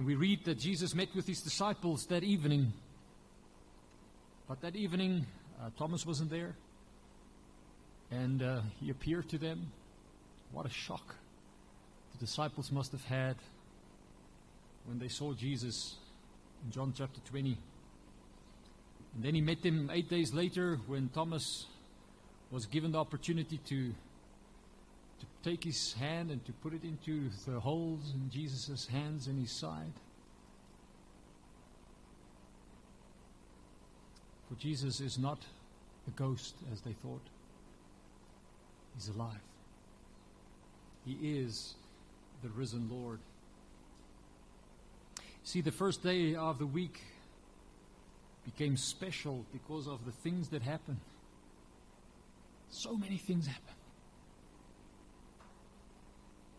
[0.00, 2.72] And we read that Jesus met with his disciples that evening.
[4.48, 5.26] But that evening,
[5.60, 6.54] uh, Thomas wasn't there,
[8.10, 9.70] and uh, he appeared to them.
[10.52, 11.16] What a shock
[12.12, 13.36] the disciples must have had
[14.86, 15.96] when they saw Jesus
[16.64, 17.58] in John chapter 20.
[19.16, 21.66] And then he met them eight days later when Thomas
[22.50, 23.94] was given the opportunity to, to
[25.42, 29.50] take his hand and to put it into the holes in Jesus' hands and his
[29.50, 29.92] side.
[34.48, 35.38] For Jesus is not
[36.08, 37.22] a ghost as they thought,
[38.94, 39.40] he's alive.
[41.06, 41.74] He is
[42.42, 43.20] the risen Lord.
[45.44, 47.00] See, the first day of the week
[48.44, 51.00] became special because of the things that happened.
[52.70, 53.79] So many things happened.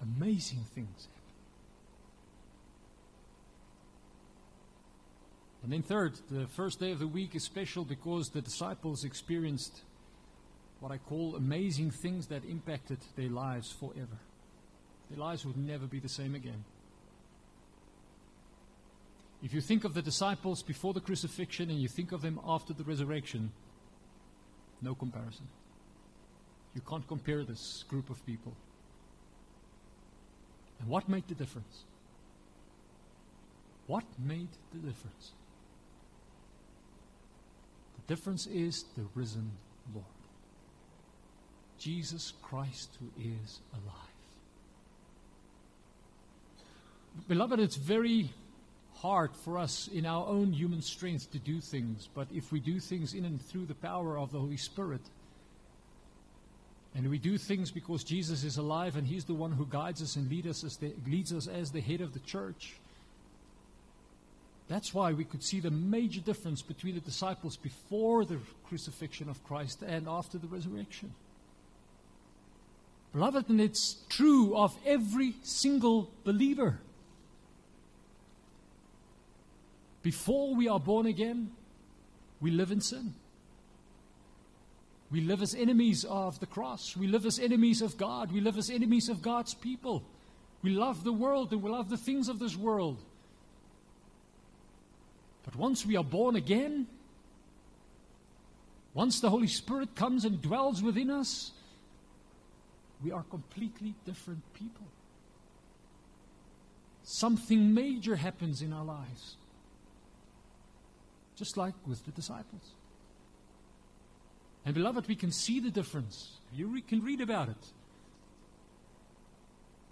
[0.01, 1.21] Amazing things happened.
[5.63, 9.81] And then, third, the first day of the week is special because the disciples experienced
[10.79, 14.17] what I call amazing things that impacted their lives forever.
[15.11, 16.63] Their lives would never be the same again.
[19.43, 22.73] If you think of the disciples before the crucifixion and you think of them after
[22.73, 23.51] the resurrection,
[24.81, 25.47] no comparison.
[26.73, 28.53] You can't compare this group of people.
[30.81, 31.83] And what made the difference?
[33.87, 35.31] What made the difference?
[37.95, 39.51] The difference is the risen
[39.93, 40.05] Lord.
[41.77, 44.11] Jesus Christ who is alive.
[47.27, 48.29] Beloved, it's very
[48.95, 52.79] hard for us in our own human strength to do things, but if we do
[52.79, 55.01] things in and through the power of the Holy Spirit,
[56.93, 60.15] and we do things because Jesus is alive and He's the one who guides us
[60.15, 62.73] and lead us as the, leads us as the head of the church.
[64.67, 69.43] That's why we could see the major difference between the disciples before the crucifixion of
[69.43, 71.13] Christ and after the resurrection.
[73.13, 76.79] Beloved, and it's true of every single believer.
[80.01, 81.51] Before we are born again,
[82.39, 83.13] we live in sin.
[85.11, 86.95] We live as enemies of the cross.
[86.95, 88.31] We live as enemies of God.
[88.31, 90.03] We live as enemies of God's people.
[90.63, 92.97] We love the world and we love the things of this world.
[95.43, 96.87] But once we are born again,
[98.93, 101.51] once the Holy Spirit comes and dwells within us,
[103.03, 104.85] we are completely different people.
[107.03, 109.35] Something major happens in our lives
[111.41, 112.75] just like with the disciples.
[114.65, 116.37] And beloved, we can see the difference.
[116.53, 117.71] You re- can read about it.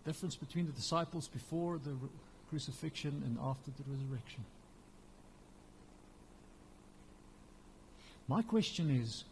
[0.06, 2.10] Difference between the disciples before the re-
[2.50, 4.44] crucifixion and after the resurrection.
[8.28, 9.24] My question is,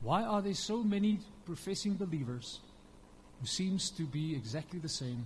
[0.00, 2.60] why are there so many professing believers
[3.40, 5.24] who seems to be exactly the same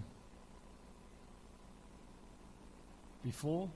[3.22, 3.68] before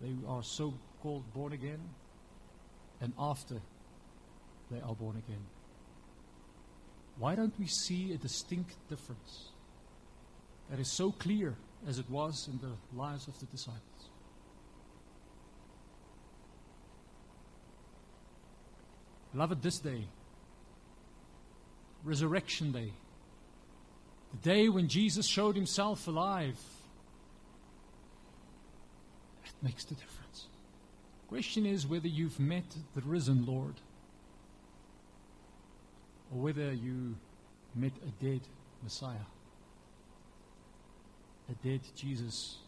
[0.00, 1.78] they are so called born again
[3.00, 3.60] and after
[4.72, 5.44] they are born again.
[7.18, 9.50] Why don't we see a distinct difference
[10.70, 11.54] that is so clear
[11.86, 13.82] as it was in the lives of the disciples?
[19.32, 20.04] Beloved, this day,
[22.04, 22.92] Resurrection Day,
[24.32, 26.58] the day when Jesus showed himself alive,
[29.44, 30.46] that makes the difference.
[31.28, 32.64] Question is whether you've met
[32.94, 33.74] the risen Lord
[36.32, 37.14] or whether you
[37.74, 38.40] met a dead
[38.82, 39.26] Messiah,
[41.50, 42.58] a dead Jesus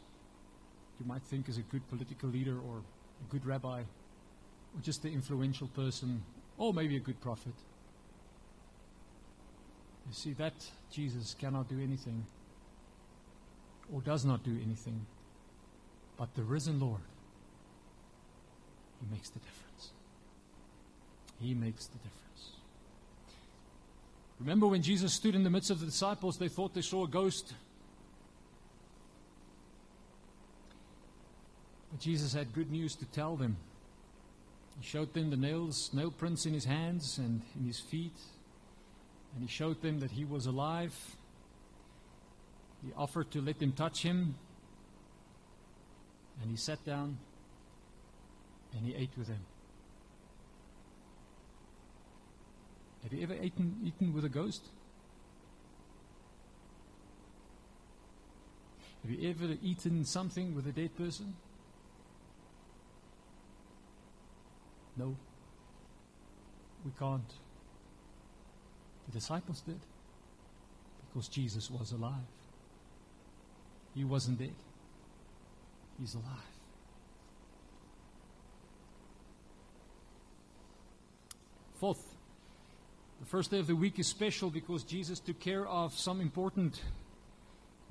[1.01, 5.12] you might think is a good political leader or a good rabbi or just an
[5.12, 6.23] influential person
[6.57, 7.55] or maybe a good prophet.
[10.07, 10.55] You see, that
[10.93, 12.27] Jesus cannot do anything
[13.93, 15.07] or does not do anything,
[16.17, 17.01] but the risen Lord
[19.01, 19.91] he makes the difference.
[21.41, 22.24] He makes the difference.
[24.41, 27.09] Remember when Jesus stood in the midst of the disciples, they thought they saw a
[27.09, 27.55] ghost.
[31.91, 33.57] But Jesus had good news to tell them.
[34.80, 38.16] He showed them the nails, nail prints in his hands and in his feet.
[39.35, 40.95] And he showed them that he was alive.
[42.85, 44.35] He offered to let them touch him.
[46.43, 47.18] And he sat down
[48.76, 49.47] and he ate with them.
[53.05, 54.63] Have you ever eaten, eaten with a ghost?
[59.03, 61.35] Have you ever eaten something with a dead person?
[64.97, 65.15] No.
[66.85, 67.33] We can't.
[69.07, 69.81] The disciples did
[71.13, 72.13] because Jesus was alive.
[73.95, 74.55] He wasn't dead,
[76.01, 76.25] He's alive.
[81.79, 82.14] Fourth,
[83.25, 86.83] the first day of the week is special because Jesus took care of some important,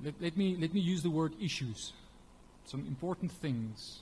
[0.00, 1.92] let, let, me, let me use the word issues,
[2.66, 3.98] some important things.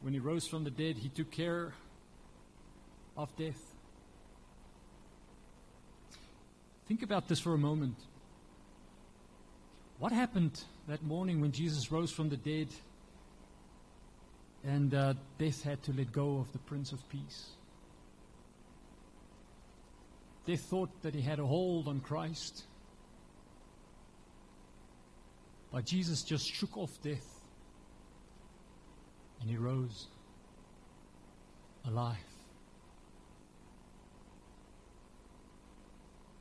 [0.00, 1.74] When he rose from the dead, he took care
[3.14, 3.60] of death.
[6.88, 7.96] Think about this for a moment.
[9.98, 12.68] What happened that morning when Jesus rose from the dead
[14.64, 17.50] and uh, death had to let go of the Prince of Peace?
[20.50, 22.64] Death thought that he had a hold on Christ.
[25.70, 27.40] But Jesus just shook off death
[29.40, 30.08] and he rose
[31.86, 32.16] alive.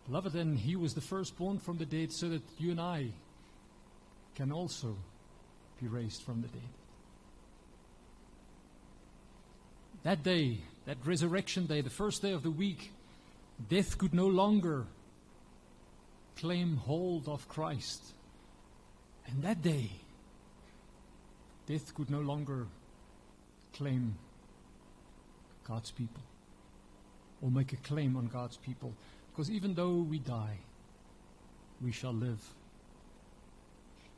[0.08, 3.10] Beloved, then he was the firstborn from the dead so that you and I
[4.34, 4.96] can also
[5.80, 6.62] be raised from the dead.
[10.02, 12.92] That day, that resurrection day, the first day of the week,
[13.68, 14.86] death could no longer
[16.38, 18.14] claim hold of Christ.
[19.28, 19.92] And that day,
[21.68, 22.68] death could no longer
[23.74, 24.16] claim
[25.68, 26.24] God's people
[27.42, 28.94] or make a claim on God's people.
[29.32, 30.58] Because even though we die,
[31.82, 32.42] we shall live.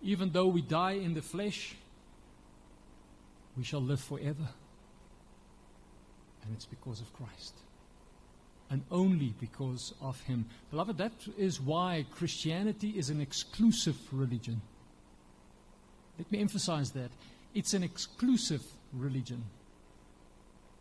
[0.01, 1.75] Even though we die in the flesh,
[3.57, 4.47] we shall live forever.
[6.43, 7.53] And it's because of Christ.
[8.72, 10.45] And only because of Him.
[10.72, 14.61] Beloved, that is why Christianity is an exclusive religion.
[16.17, 17.11] Let me emphasize that.
[17.53, 18.63] It's an exclusive
[18.93, 19.43] religion.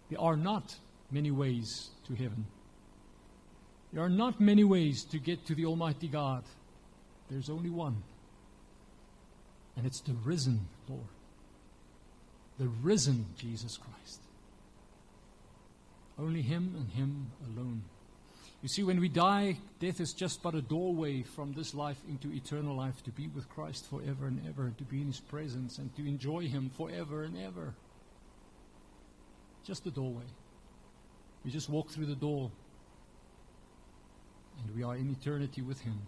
[0.08, 0.76] There are not
[1.10, 2.46] many ways to heaven.
[3.92, 6.44] There are not many ways to get to the Almighty God.
[7.28, 8.02] There's only one.
[9.76, 11.02] And it's the risen Lord.
[12.58, 14.20] The risen Jesus Christ.
[16.20, 17.82] Only Him and Him alone.
[18.62, 22.30] You see, when we die, death is just but a doorway from this life into
[22.30, 25.94] eternal life to be with Christ forever and ever, to be in His presence and
[25.96, 27.72] to enjoy Him forever and ever.
[29.64, 30.24] Just a doorway.
[31.42, 32.50] We just walk through the door
[34.62, 35.98] and we are in eternity with Him.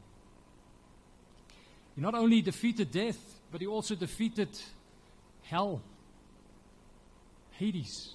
[1.95, 3.19] He not only defeated death,
[3.51, 4.51] but He also defeated
[5.45, 5.81] hell,
[7.53, 8.15] Hades,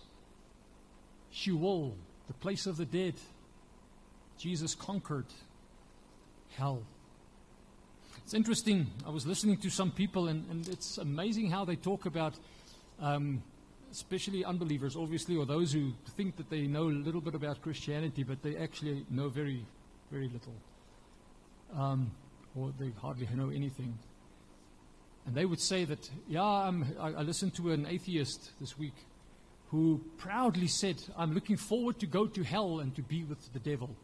[1.38, 1.96] Sheol,
[2.28, 3.14] the place of the dead.
[4.40, 5.28] Jesus conquered
[6.56, 6.82] hell.
[8.24, 8.88] It's interesting.
[9.06, 12.34] I was listening to some people, and, and it's amazing how they talk about,
[13.00, 13.44] um,
[13.92, 18.24] especially unbelievers, obviously, or those who think that they know a little bit about Christianity,
[18.24, 19.64] but they actually know very
[20.12, 20.54] very little.
[21.76, 22.12] Um,
[22.56, 23.98] or they hardly know anything.
[25.26, 28.94] And they would say that, yeah, I, I listened to an atheist this week
[29.70, 33.60] who proudly said, I'm looking forward to go to hell and to be with the
[33.60, 33.96] devil.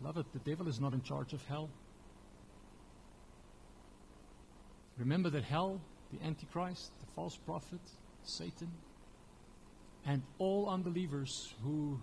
[0.00, 1.70] Beloved, the devil is not in charge of hell.
[4.98, 5.80] Remember that hell,
[6.12, 7.80] the Antichrist, the false prophet,
[8.22, 8.70] Satan,
[10.06, 11.98] and all unbelievers who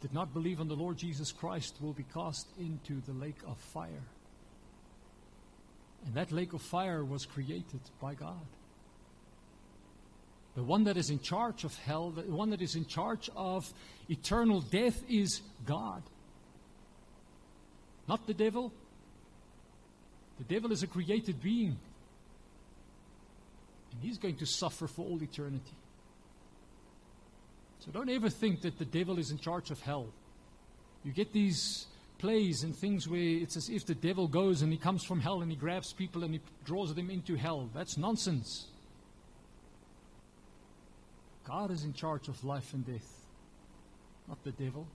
[0.00, 3.58] did not believe on the Lord Jesus Christ will be cast into the lake of
[3.58, 4.02] fire.
[6.06, 8.46] And that lake of fire was created by God.
[10.56, 13.72] The one that is in charge of hell, the one that is in charge of
[14.08, 16.02] eternal death is God.
[18.08, 18.72] Not the devil.
[20.38, 21.78] The devil is a created being.
[23.92, 25.74] And he's going to suffer for all eternity.
[27.80, 30.08] So don't ever think that the devil is in charge of hell.
[31.04, 31.86] You get these
[32.20, 35.40] plays and things where it's as if the devil goes and he comes from hell
[35.40, 37.70] and he grabs people and he draws them into hell.
[37.74, 38.66] That's nonsense.
[41.44, 43.26] God is in charge of life and death,
[44.28, 44.86] not the devil.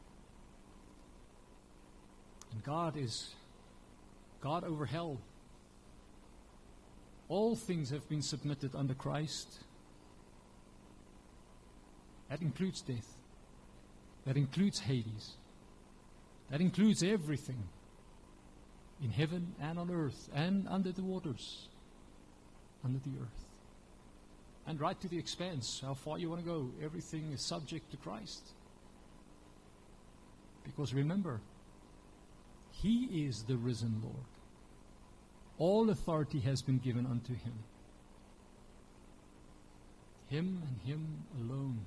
[2.52, 3.34] And God is
[4.40, 5.20] God over hell.
[7.28, 9.60] All things have been submitted under Christ.
[12.30, 13.18] That includes death.
[14.26, 15.34] That includes Hades.
[16.50, 17.64] That includes everything
[19.04, 21.68] in heaven and on earth and under the waters,
[22.84, 23.46] under the earth.
[24.68, 27.98] And right to the expanse, how far you want to go, everything is subject to
[27.98, 28.42] Christ.
[30.64, 31.42] Because remember,
[32.72, 34.16] He is the risen Lord.
[35.58, 37.54] All authority has been given unto Him.
[40.30, 41.86] Him and Him alone.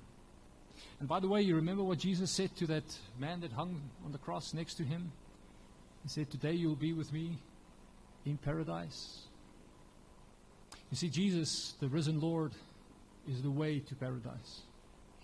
[1.01, 2.85] And by the way, you remember what Jesus said to that
[3.19, 5.13] man that hung on the cross next to him?
[6.03, 7.39] He said, Today you'll be with me
[8.25, 9.23] in paradise.
[10.91, 12.53] You see, Jesus, the risen Lord,
[13.29, 14.63] is the way to paradise.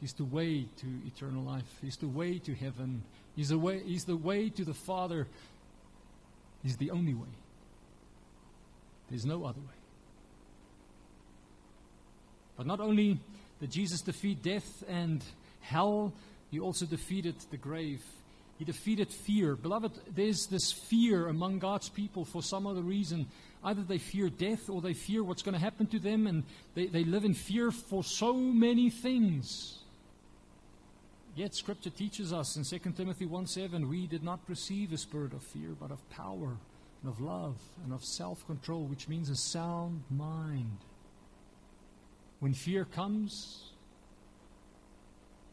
[0.00, 1.78] He's the way to eternal life.
[1.80, 3.02] He's the way to heaven.
[3.36, 5.26] He's the way, he's the way to the Father.
[6.62, 7.28] He's the only way.
[9.09, 9.66] There's no other way.
[12.57, 13.18] But not only
[13.61, 15.22] did Jesus defeat death and
[15.64, 16.12] hell,
[16.50, 18.02] he also defeated the grave.
[18.58, 19.56] He defeated fear.
[19.56, 23.26] Beloved, there's this fear among God's people for some other reason.
[23.64, 26.44] Either they fear death or they fear what's going to happen to them, and
[26.74, 29.78] they, they live in fear for so many things.
[31.34, 35.32] Yet Scripture teaches us in 2 Timothy 1 7, we did not receive a spirit
[35.32, 36.56] of fear, but of power
[37.02, 40.78] and of love and of self control, which means a sound mind.
[42.38, 43.72] When fear comes,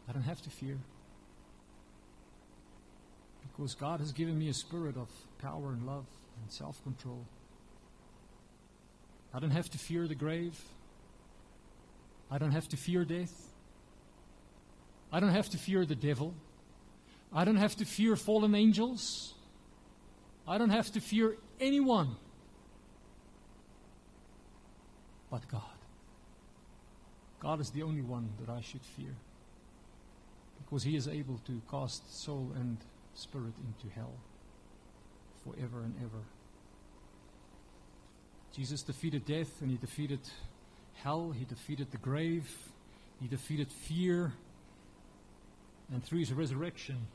[0.07, 0.77] I don't have to fear.
[3.41, 6.05] Because God has given me a spirit of power and love
[6.41, 7.25] and self control.
[9.33, 10.59] I don't have to fear the grave.
[12.29, 13.33] I don't have to fear death.
[15.11, 16.33] I don't have to fear the devil.
[17.33, 19.33] I don't have to fear fallen angels.
[20.47, 22.15] I don't have to fear anyone
[25.31, 25.61] but God.
[27.39, 29.15] God is the only one that I should fear
[30.71, 32.77] because he is able to cast soul and
[33.13, 34.13] spirit into hell
[35.43, 36.23] forever and ever.
[38.55, 40.21] Jesus defeated death and he defeated
[40.93, 42.49] hell, he defeated the grave,
[43.19, 44.31] he defeated fear,
[45.91, 47.05] and through his resurrection,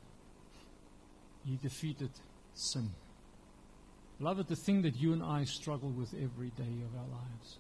[1.47, 2.11] he defeated
[2.53, 2.91] sin.
[4.21, 7.57] Love Beloved, the thing that you and I struggle with every day of our lives.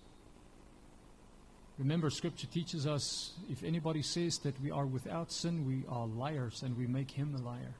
[1.79, 6.62] Remember, Scripture teaches us if anybody says that we are without sin, we are liars
[6.62, 7.74] and we make him a liar.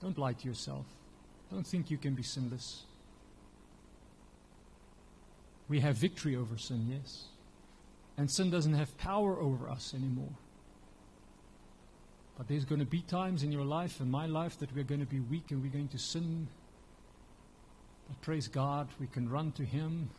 [0.00, 0.86] Don't lie to yourself.
[1.50, 2.84] Don't think you can be sinless.
[5.68, 7.24] We have victory over sin, yes.
[8.16, 10.32] And sin doesn't have power over us anymore.
[12.36, 15.00] But there's going to be times in your life and my life that we're going
[15.00, 16.46] to be weak and we're going to sin.
[18.06, 20.10] But praise God, we can run to Him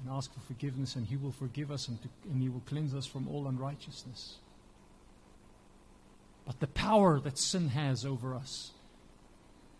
[0.00, 2.94] and ask for forgiveness, and He will forgive us and, to, and He will cleanse
[2.94, 4.36] us from all unrighteousness.
[6.46, 8.72] But the power that sin has over us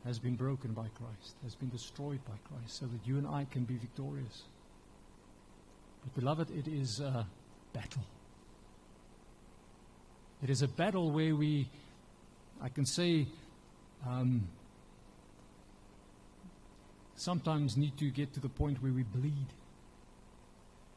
[0.05, 3.47] has been broken by Christ, has been destroyed by Christ, so that you and I
[3.51, 4.43] can be victorious.
[6.03, 7.27] But, beloved, it is a
[7.73, 8.05] battle.
[10.43, 11.69] It is a battle where we,
[12.63, 13.27] I can say,
[14.07, 14.47] um,
[17.17, 19.47] sometimes need to get to the point where we bleed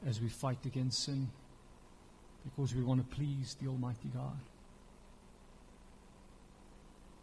[0.06, 1.30] as we fight against sin
[2.43, 4.39] because we want to please the Almighty God.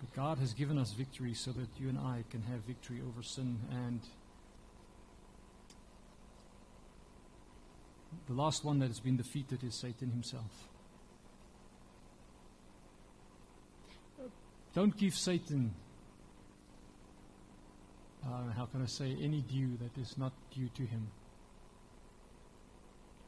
[0.01, 3.23] But God has given us victory so that you and I can have victory over
[3.23, 3.59] sin.
[3.71, 4.01] And
[8.27, 10.69] the last one that has been defeated is Satan himself.
[14.75, 15.73] Don't give Satan,
[18.27, 21.07] uh, how can I say, any due that is not due to him.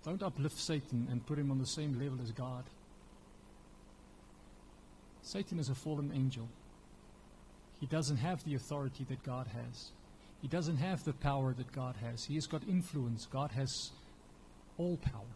[0.06, 2.62] Don't uplift Satan and put him on the same level as God.
[5.20, 6.48] Satan is a fallen angel.
[7.80, 9.90] He doesn't have the authority that God has.
[10.40, 12.24] He doesn't have the power that God has.
[12.24, 13.26] He has got influence.
[13.26, 13.90] God has
[14.78, 15.34] all power.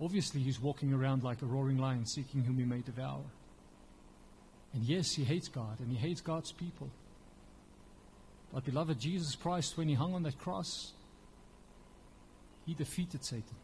[0.00, 3.24] Obviously, he's walking around like a roaring lion, seeking whom he may devour.
[4.72, 6.88] And yes, he hates God, and he hates God's people.
[8.54, 10.94] But, beloved, Jesus Christ, when he hung on that cross,
[12.66, 13.56] he defeated Satan.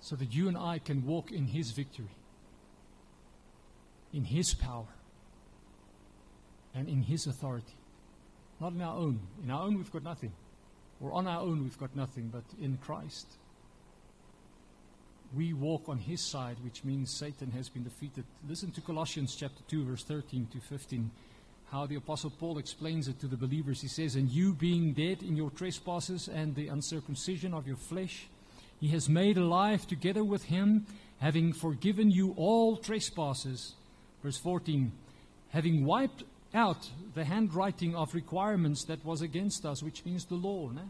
[0.00, 2.14] So that you and I can walk in his victory,
[4.12, 4.86] in his power,
[6.74, 7.74] and in his authority.
[8.60, 9.20] Not in our own.
[9.44, 10.32] In our own, we've got nothing.
[11.00, 13.26] Or on our own, we've got nothing, but in Christ
[15.34, 18.24] we walk on his side, which means Satan has been defeated.
[18.48, 21.10] Listen to Colossians chapter 2, verse 13 to 15,
[21.70, 23.80] how the Apostle Paul explains it to the believers.
[23.80, 28.28] He says, And you being dead in your trespasses and the uncircumcision of your flesh,
[28.80, 30.86] he has made alive together with him,
[31.18, 33.74] having forgiven you all trespasses.
[34.22, 34.90] Verse 14,
[35.50, 40.70] having wiped out the handwriting of requirements that was against us, which means the law.
[40.70, 40.82] Ne?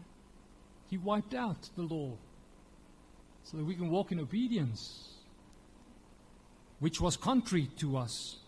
[0.89, 2.13] He wiped out the law
[3.43, 5.09] so that we can walk in obedience,
[6.79, 8.40] which was contrary to us.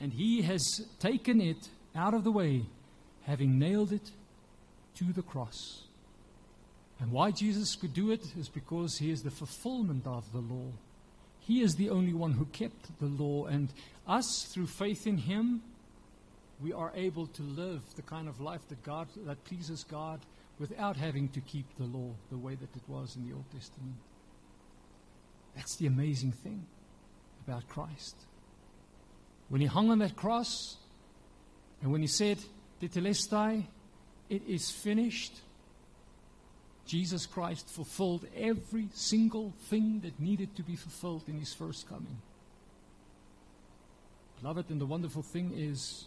[0.00, 2.64] And He has taken it out of the way,
[3.22, 4.10] having nailed it
[4.96, 5.86] to the cross.
[7.00, 10.72] And why Jesus could do it is because he is the fulfillment of the law.
[11.40, 13.68] He is the only one who kept the law, and
[14.06, 15.62] us, through faith in him,
[16.60, 20.20] we are able to live the kind of life that God that pleases God
[20.58, 23.96] without having to keep the law the way that it was in the Old Testament.
[25.54, 26.66] That's the amazing thing
[27.46, 28.16] about Christ.
[29.48, 30.76] When he hung on that cross,
[31.82, 32.38] and when he said,
[32.80, 33.64] Tetelestai,
[34.28, 35.40] it is finished,
[36.86, 42.18] Jesus Christ fulfilled every single thing that needed to be fulfilled in his first coming.
[44.40, 46.06] Beloved, and the wonderful thing is,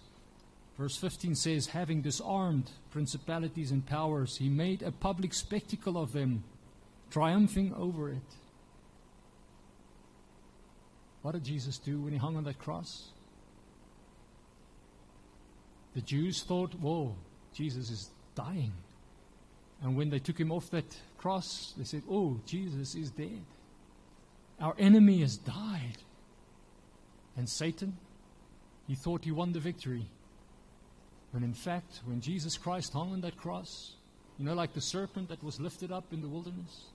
[0.78, 6.44] verse 15 says, having disarmed principalities and powers, he made a public spectacle of them,
[7.10, 8.18] triumphing over it.
[11.22, 13.10] What did Jesus do when he hung on that cross?
[15.96, 17.16] The Jews thought, whoa,
[17.54, 18.74] Jesus is dying.
[19.82, 23.44] And when they took him off that cross, they said, oh, Jesus is dead.
[24.60, 25.98] Our enemy has died.
[27.38, 27.98] And Satan,
[28.88, 30.06] he thought he won the victory.
[31.32, 33.94] When in fact, when Jesus Christ hung on that cross,
[34.38, 36.86] you know, like the serpent that was lifted up in the wilderness,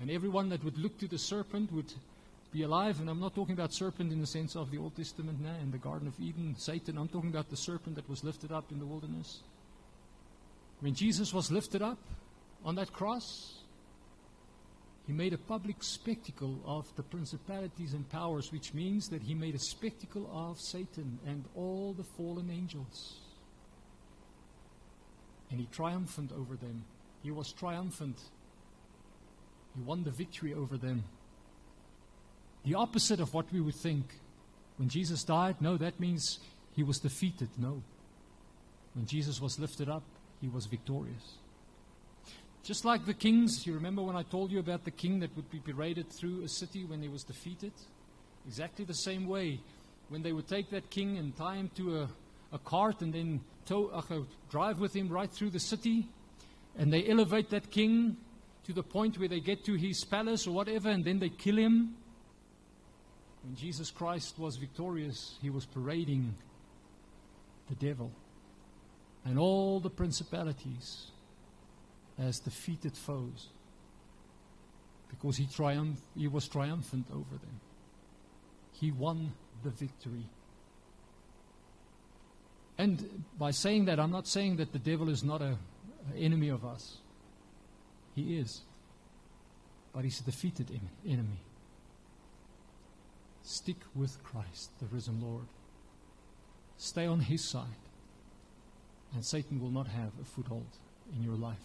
[0.00, 1.92] and everyone that would look to the serpent would
[2.56, 3.00] be alive.
[3.00, 5.70] And I'm not talking about serpent in the sense of the Old Testament now in
[5.70, 6.96] the Garden of Eden, Satan.
[6.96, 9.40] I'm talking about the serpent that was lifted up in the wilderness.
[10.80, 11.98] When Jesus was lifted up
[12.64, 13.58] on that cross,
[15.06, 19.54] he made a public spectacle of the principalities and powers, which means that he made
[19.54, 23.18] a spectacle of Satan and all the fallen angels.
[25.50, 26.84] And he triumphed over them.
[27.22, 28.18] He was triumphant.
[29.76, 31.04] He won the victory over them.
[32.66, 34.04] The opposite of what we would think.
[34.76, 36.40] When Jesus died, no, that means
[36.74, 37.48] he was defeated.
[37.56, 37.80] No.
[38.94, 40.02] When Jesus was lifted up,
[40.40, 41.38] he was victorious.
[42.64, 45.48] Just like the kings, you remember when I told you about the king that would
[45.50, 47.72] be paraded through a city when he was defeated?
[48.48, 49.60] Exactly the same way.
[50.08, 52.08] When they would take that king and tie him to a,
[52.52, 54.02] a cart and then tow, uh,
[54.50, 56.08] drive with him right through the city,
[56.76, 58.16] and they elevate that king
[58.64, 61.56] to the point where they get to his palace or whatever, and then they kill
[61.56, 61.94] him.
[63.46, 66.34] When Jesus Christ was victorious, he was parading
[67.68, 68.10] the devil
[69.24, 71.06] and all the principalities
[72.18, 73.48] as defeated foes
[75.08, 77.60] because he triumphed he was triumphant over them.
[78.72, 79.32] He won
[79.62, 80.26] the victory.
[82.78, 85.56] And by saying that i'm not saying that the devil is not a,
[86.14, 86.98] a enemy of us.
[88.14, 88.62] He is.
[89.92, 90.68] But he's a defeated
[91.06, 91.45] enemy
[93.46, 95.46] stick with christ the risen lord
[96.76, 97.86] stay on his side
[99.14, 100.66] and Satan will not have a foothold
[101.14, 101.56] in your life.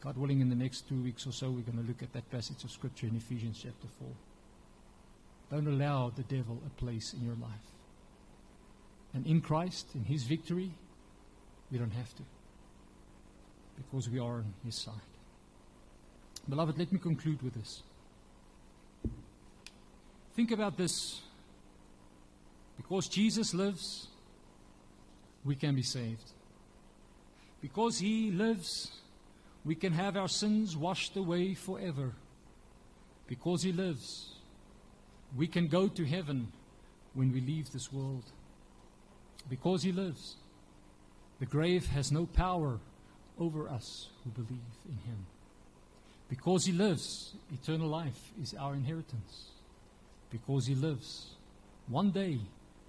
[0.00, 2.30] God willing, in the next two weeks or so, we're going to look at that
[2.30, 4.08] passage of Scripture in Ephesians chapter 4.
[5.50, 7.72] Don't allow the devil a place in your life.
[9.14, 10.70] And in Christ, in his victory,
[11.72, 12.22] we don't have to.
[13.76, 14.94] Because we are on his side.
[16.48, 17.82] Beloved, let me conclude with this.
[20.34, 21.20] Think about this.
[22.76, 24.08] Because Jesus lives,
[25.44, 26.32] we can be saved.
[27.60, 28.90] Because He lives,
[29.64, 32.12] we can have our sins washed away forever.
[33.26, 34.34] Because He lives,
[35.36, 36.48] we can go to heaven
[37.14, 38.24] when we leave this world.
[39.48, 40.36] Because He lives,
[41.38, 42.80] the grave has no power
[43.38, 45.26] over us who believe in Him.
[46.28, 49.53] Because He lives, eternal life is our inheritance.
[50.34, 51.36] Because He lives,
[51.86, 52.40] one day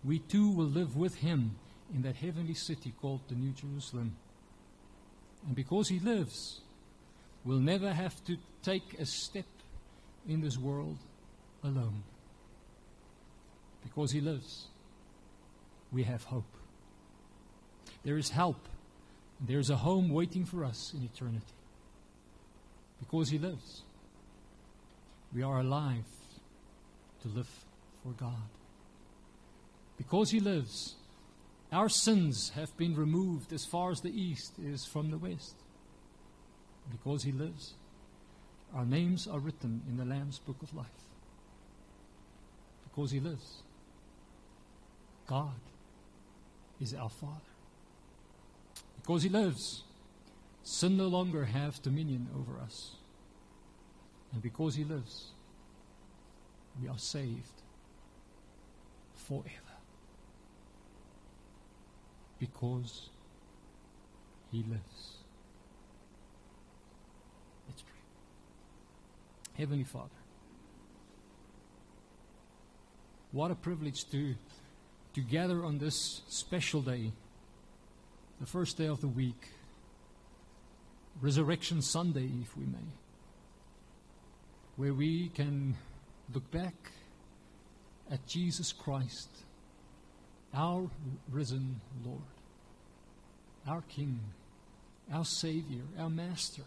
[0.03, 1.51] we too will live with Him
[1.93, 4.15] in that heavenly city called the New Jerusalem.
[5.45, 6.61] And because He lives,
[7.43, 9.45] we'll never have to take a step
[10.27, 10.97] in this world
[11.63, 12.01] alone.
[13.83, 14.65] Because He lives,
[15.91, 16.51] we have hope.
[18.03, 18.67] There is help.
[19.39, 21.45] There is a home waiting for us in eternity.
[22.99, 23.83] Because He lives,
[25.31, 26.05] we are alive
[27.25, 27.49] to live
[28.03, 28.49] for God.
[29.97, 30.95] Because He lives,
[31.71, 35.55] our sins have been removed as far as the east is from the west.
[36.91, 37.73] Because he lives,
[38.73, 40.85] our names are written in the Lamb's book of life.
[42.83, 43.63] Because he lives,
[45.27, 45.59] God
[46.79, 47.33] is our Father.
[49.01, 49.83] Because he lives,
[50.63, 52.95] sin no longer has dominion over us.
[54.31, 55.31] And because he lives,
[56.81, 57.61] we are saved
[59.13, 59.49] forever
[62.39, 63.09] because
[64.51, 65.17] he lives.
[67.67, 67.93] Let's pray.
[69.57, 70.09] Heavenly Father,
[73.31, 74.35] what a privilege to,
[75.13, 77.11] to gather on this special day,
[78.39, 79.49] the first day of the week,
[81.21, 82.91] Resurrection Sunday, if we may,
[84.75, 85.75] where we can
[86.33, 86.73] look back
[88.11, 89.29] at Jesus Christ,
[90.53, 90.89] our
[91.31, 92.19] risen Lord,
[93.67, 94.19] our King,
[95.11, 96.63] our Savior, our Master.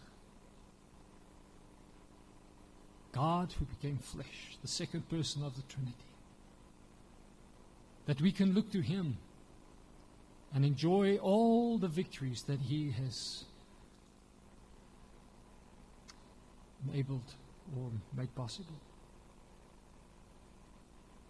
[3.11, 5.95] God who became flesh, the second person of the Trinity.
[8.05, 9.17] That we can look to Him
[10.53, 13.45] and enjoy all the victories that He has
[16.87, 17.33] enabled
[17.77, 18.75] or made possible.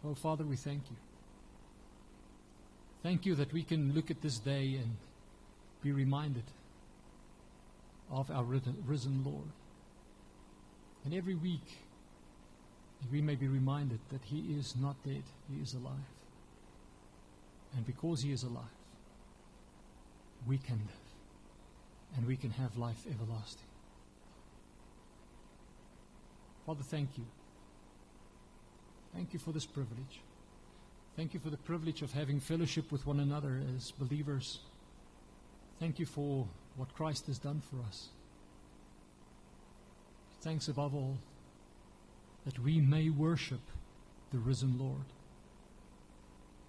[0.06, 0.96] Oh, Father, we thank you.
[3.04, 4.98] Thank you that we can look at this day and
[5.82, 6.44] be reminded
[8.12, 9.52] of our risen Lord.
[11.06, 11.80] And every week,
[13.12, 15.24] we may be reminded that He is not dead,
[15.54, 15.94] He is alive.
[17.76, 18.64] And because He is alive,
[20.48, 23.68] we can live and we can have life everlasting.
[26.66, 27.26] Father, thank you.
[29.14, 30.22] Thank you for this privilege.
[31.16, 34.60] Thank you for the privilege of having fellowship with one another as believers.
[35.80, 38.10] Thank you for what Christ has done for us.
[40.42, 41.18] Thanks above all
[42.46, 43.60] that we may worship
[44.32, 45.06] the risen Lord,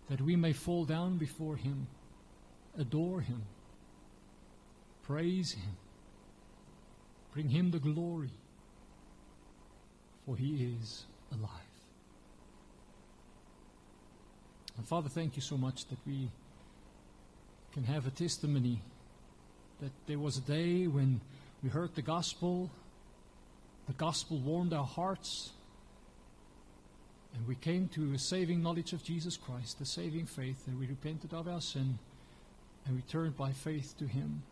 [0.09, 1.87] that we may fall down before Him,
[2.77, 3.43] adore Him,
[5.03, 5.77] praise Him,
[7.33, 8.33] bring Him the glory,
[10.27, 11.70] for He is alive.
[14.81, 16.31] And Father, thank you so much that we
[17.75, 18.81] can have a testimony
[19.83, 21.21] that there was a day when
[21.63, 22.71] we heard the gospel,
[23.87, 25.51] the gospel warmed our hearts,
[27.35, 30.87] and we came to a saving knowledge of Jesus Christ, the saving faith, and we
[30.87, 31.99] repented of our sin,
[32.87, 34.43] and we turned by faith to Him.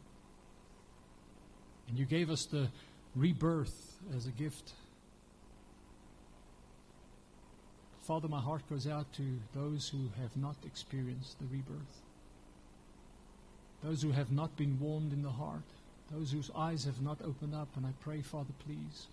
[1.89, 2.69] And you gave us the
[3.17, 4.75] rebirth as a gift.
[8.09, 12.03] Father, my heart goes out to those who have not experienced the rebirth
[13.83, 15.63] those who have not been warmed in the heart,
[16.11, 17.69] those whose eyes have not opened up.
[17.77, 19.07] And I pray, Father, please,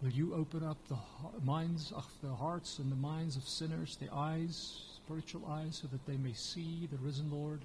[0.00, 0.96] will you open up the
[1.44, 6.06] minds of the hearts and the minds of sinners, the eyes, spiritual eyes, so that
[6.06, 7.60] they may see the risen Lord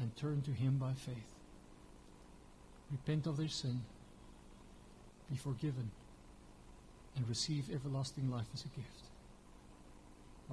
[0.00, 1.16] and turn to Him by faith.
[2.90, 3.80] Repent of their sin,
[5.30, 5.90] be forgiven,
[7.16, 9.04] and receive everlasting life as a gift.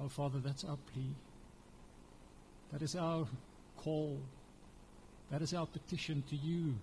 [0.00, 1.14] Oh, Father, that's our plea.
[2.72, 3.26] That is our
[3.76, 4.18] call.
[5.30, 6.74] That is our petition to you.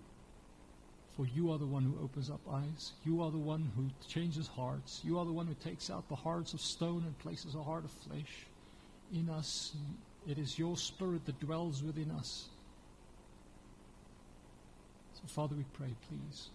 [1.16, 2.94] For you are the one who opens up eyes.
[3.04, 5.02] You are the one who changes hearts.
[5.04, 7.84] You are the one who takes out the hearts of stone and places a heart
[7.84, 8.46] of flesh
[9.14, 9.74] in us.
[10.28, 12.50] It is your spirit that dwells within us.
[15.16, 16.50] So, Father, we pray, please,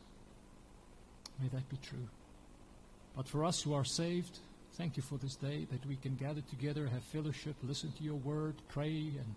[1.40, 2.08] may that be true.
[3.16, 4.38] But for us who are saved,
[4.76, 8.16] Thank you for this day that we can gather together, have fellowship, listen to your
[8.16, 9.34] word, pray, and,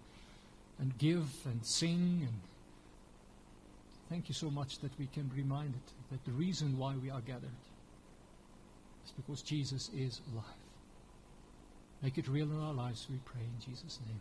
[0.80, 2.22] and give and sing.
[2.28, 2.40] And
[4.10, 7.22] thank you so much that we can be reminded that the reason why we are
[7.22, 7.52] gathered
[9.06, 10.46] is because Jesus is alive.
[12.02, 14.20] Make it real in our lives, we pray in Jesus' name.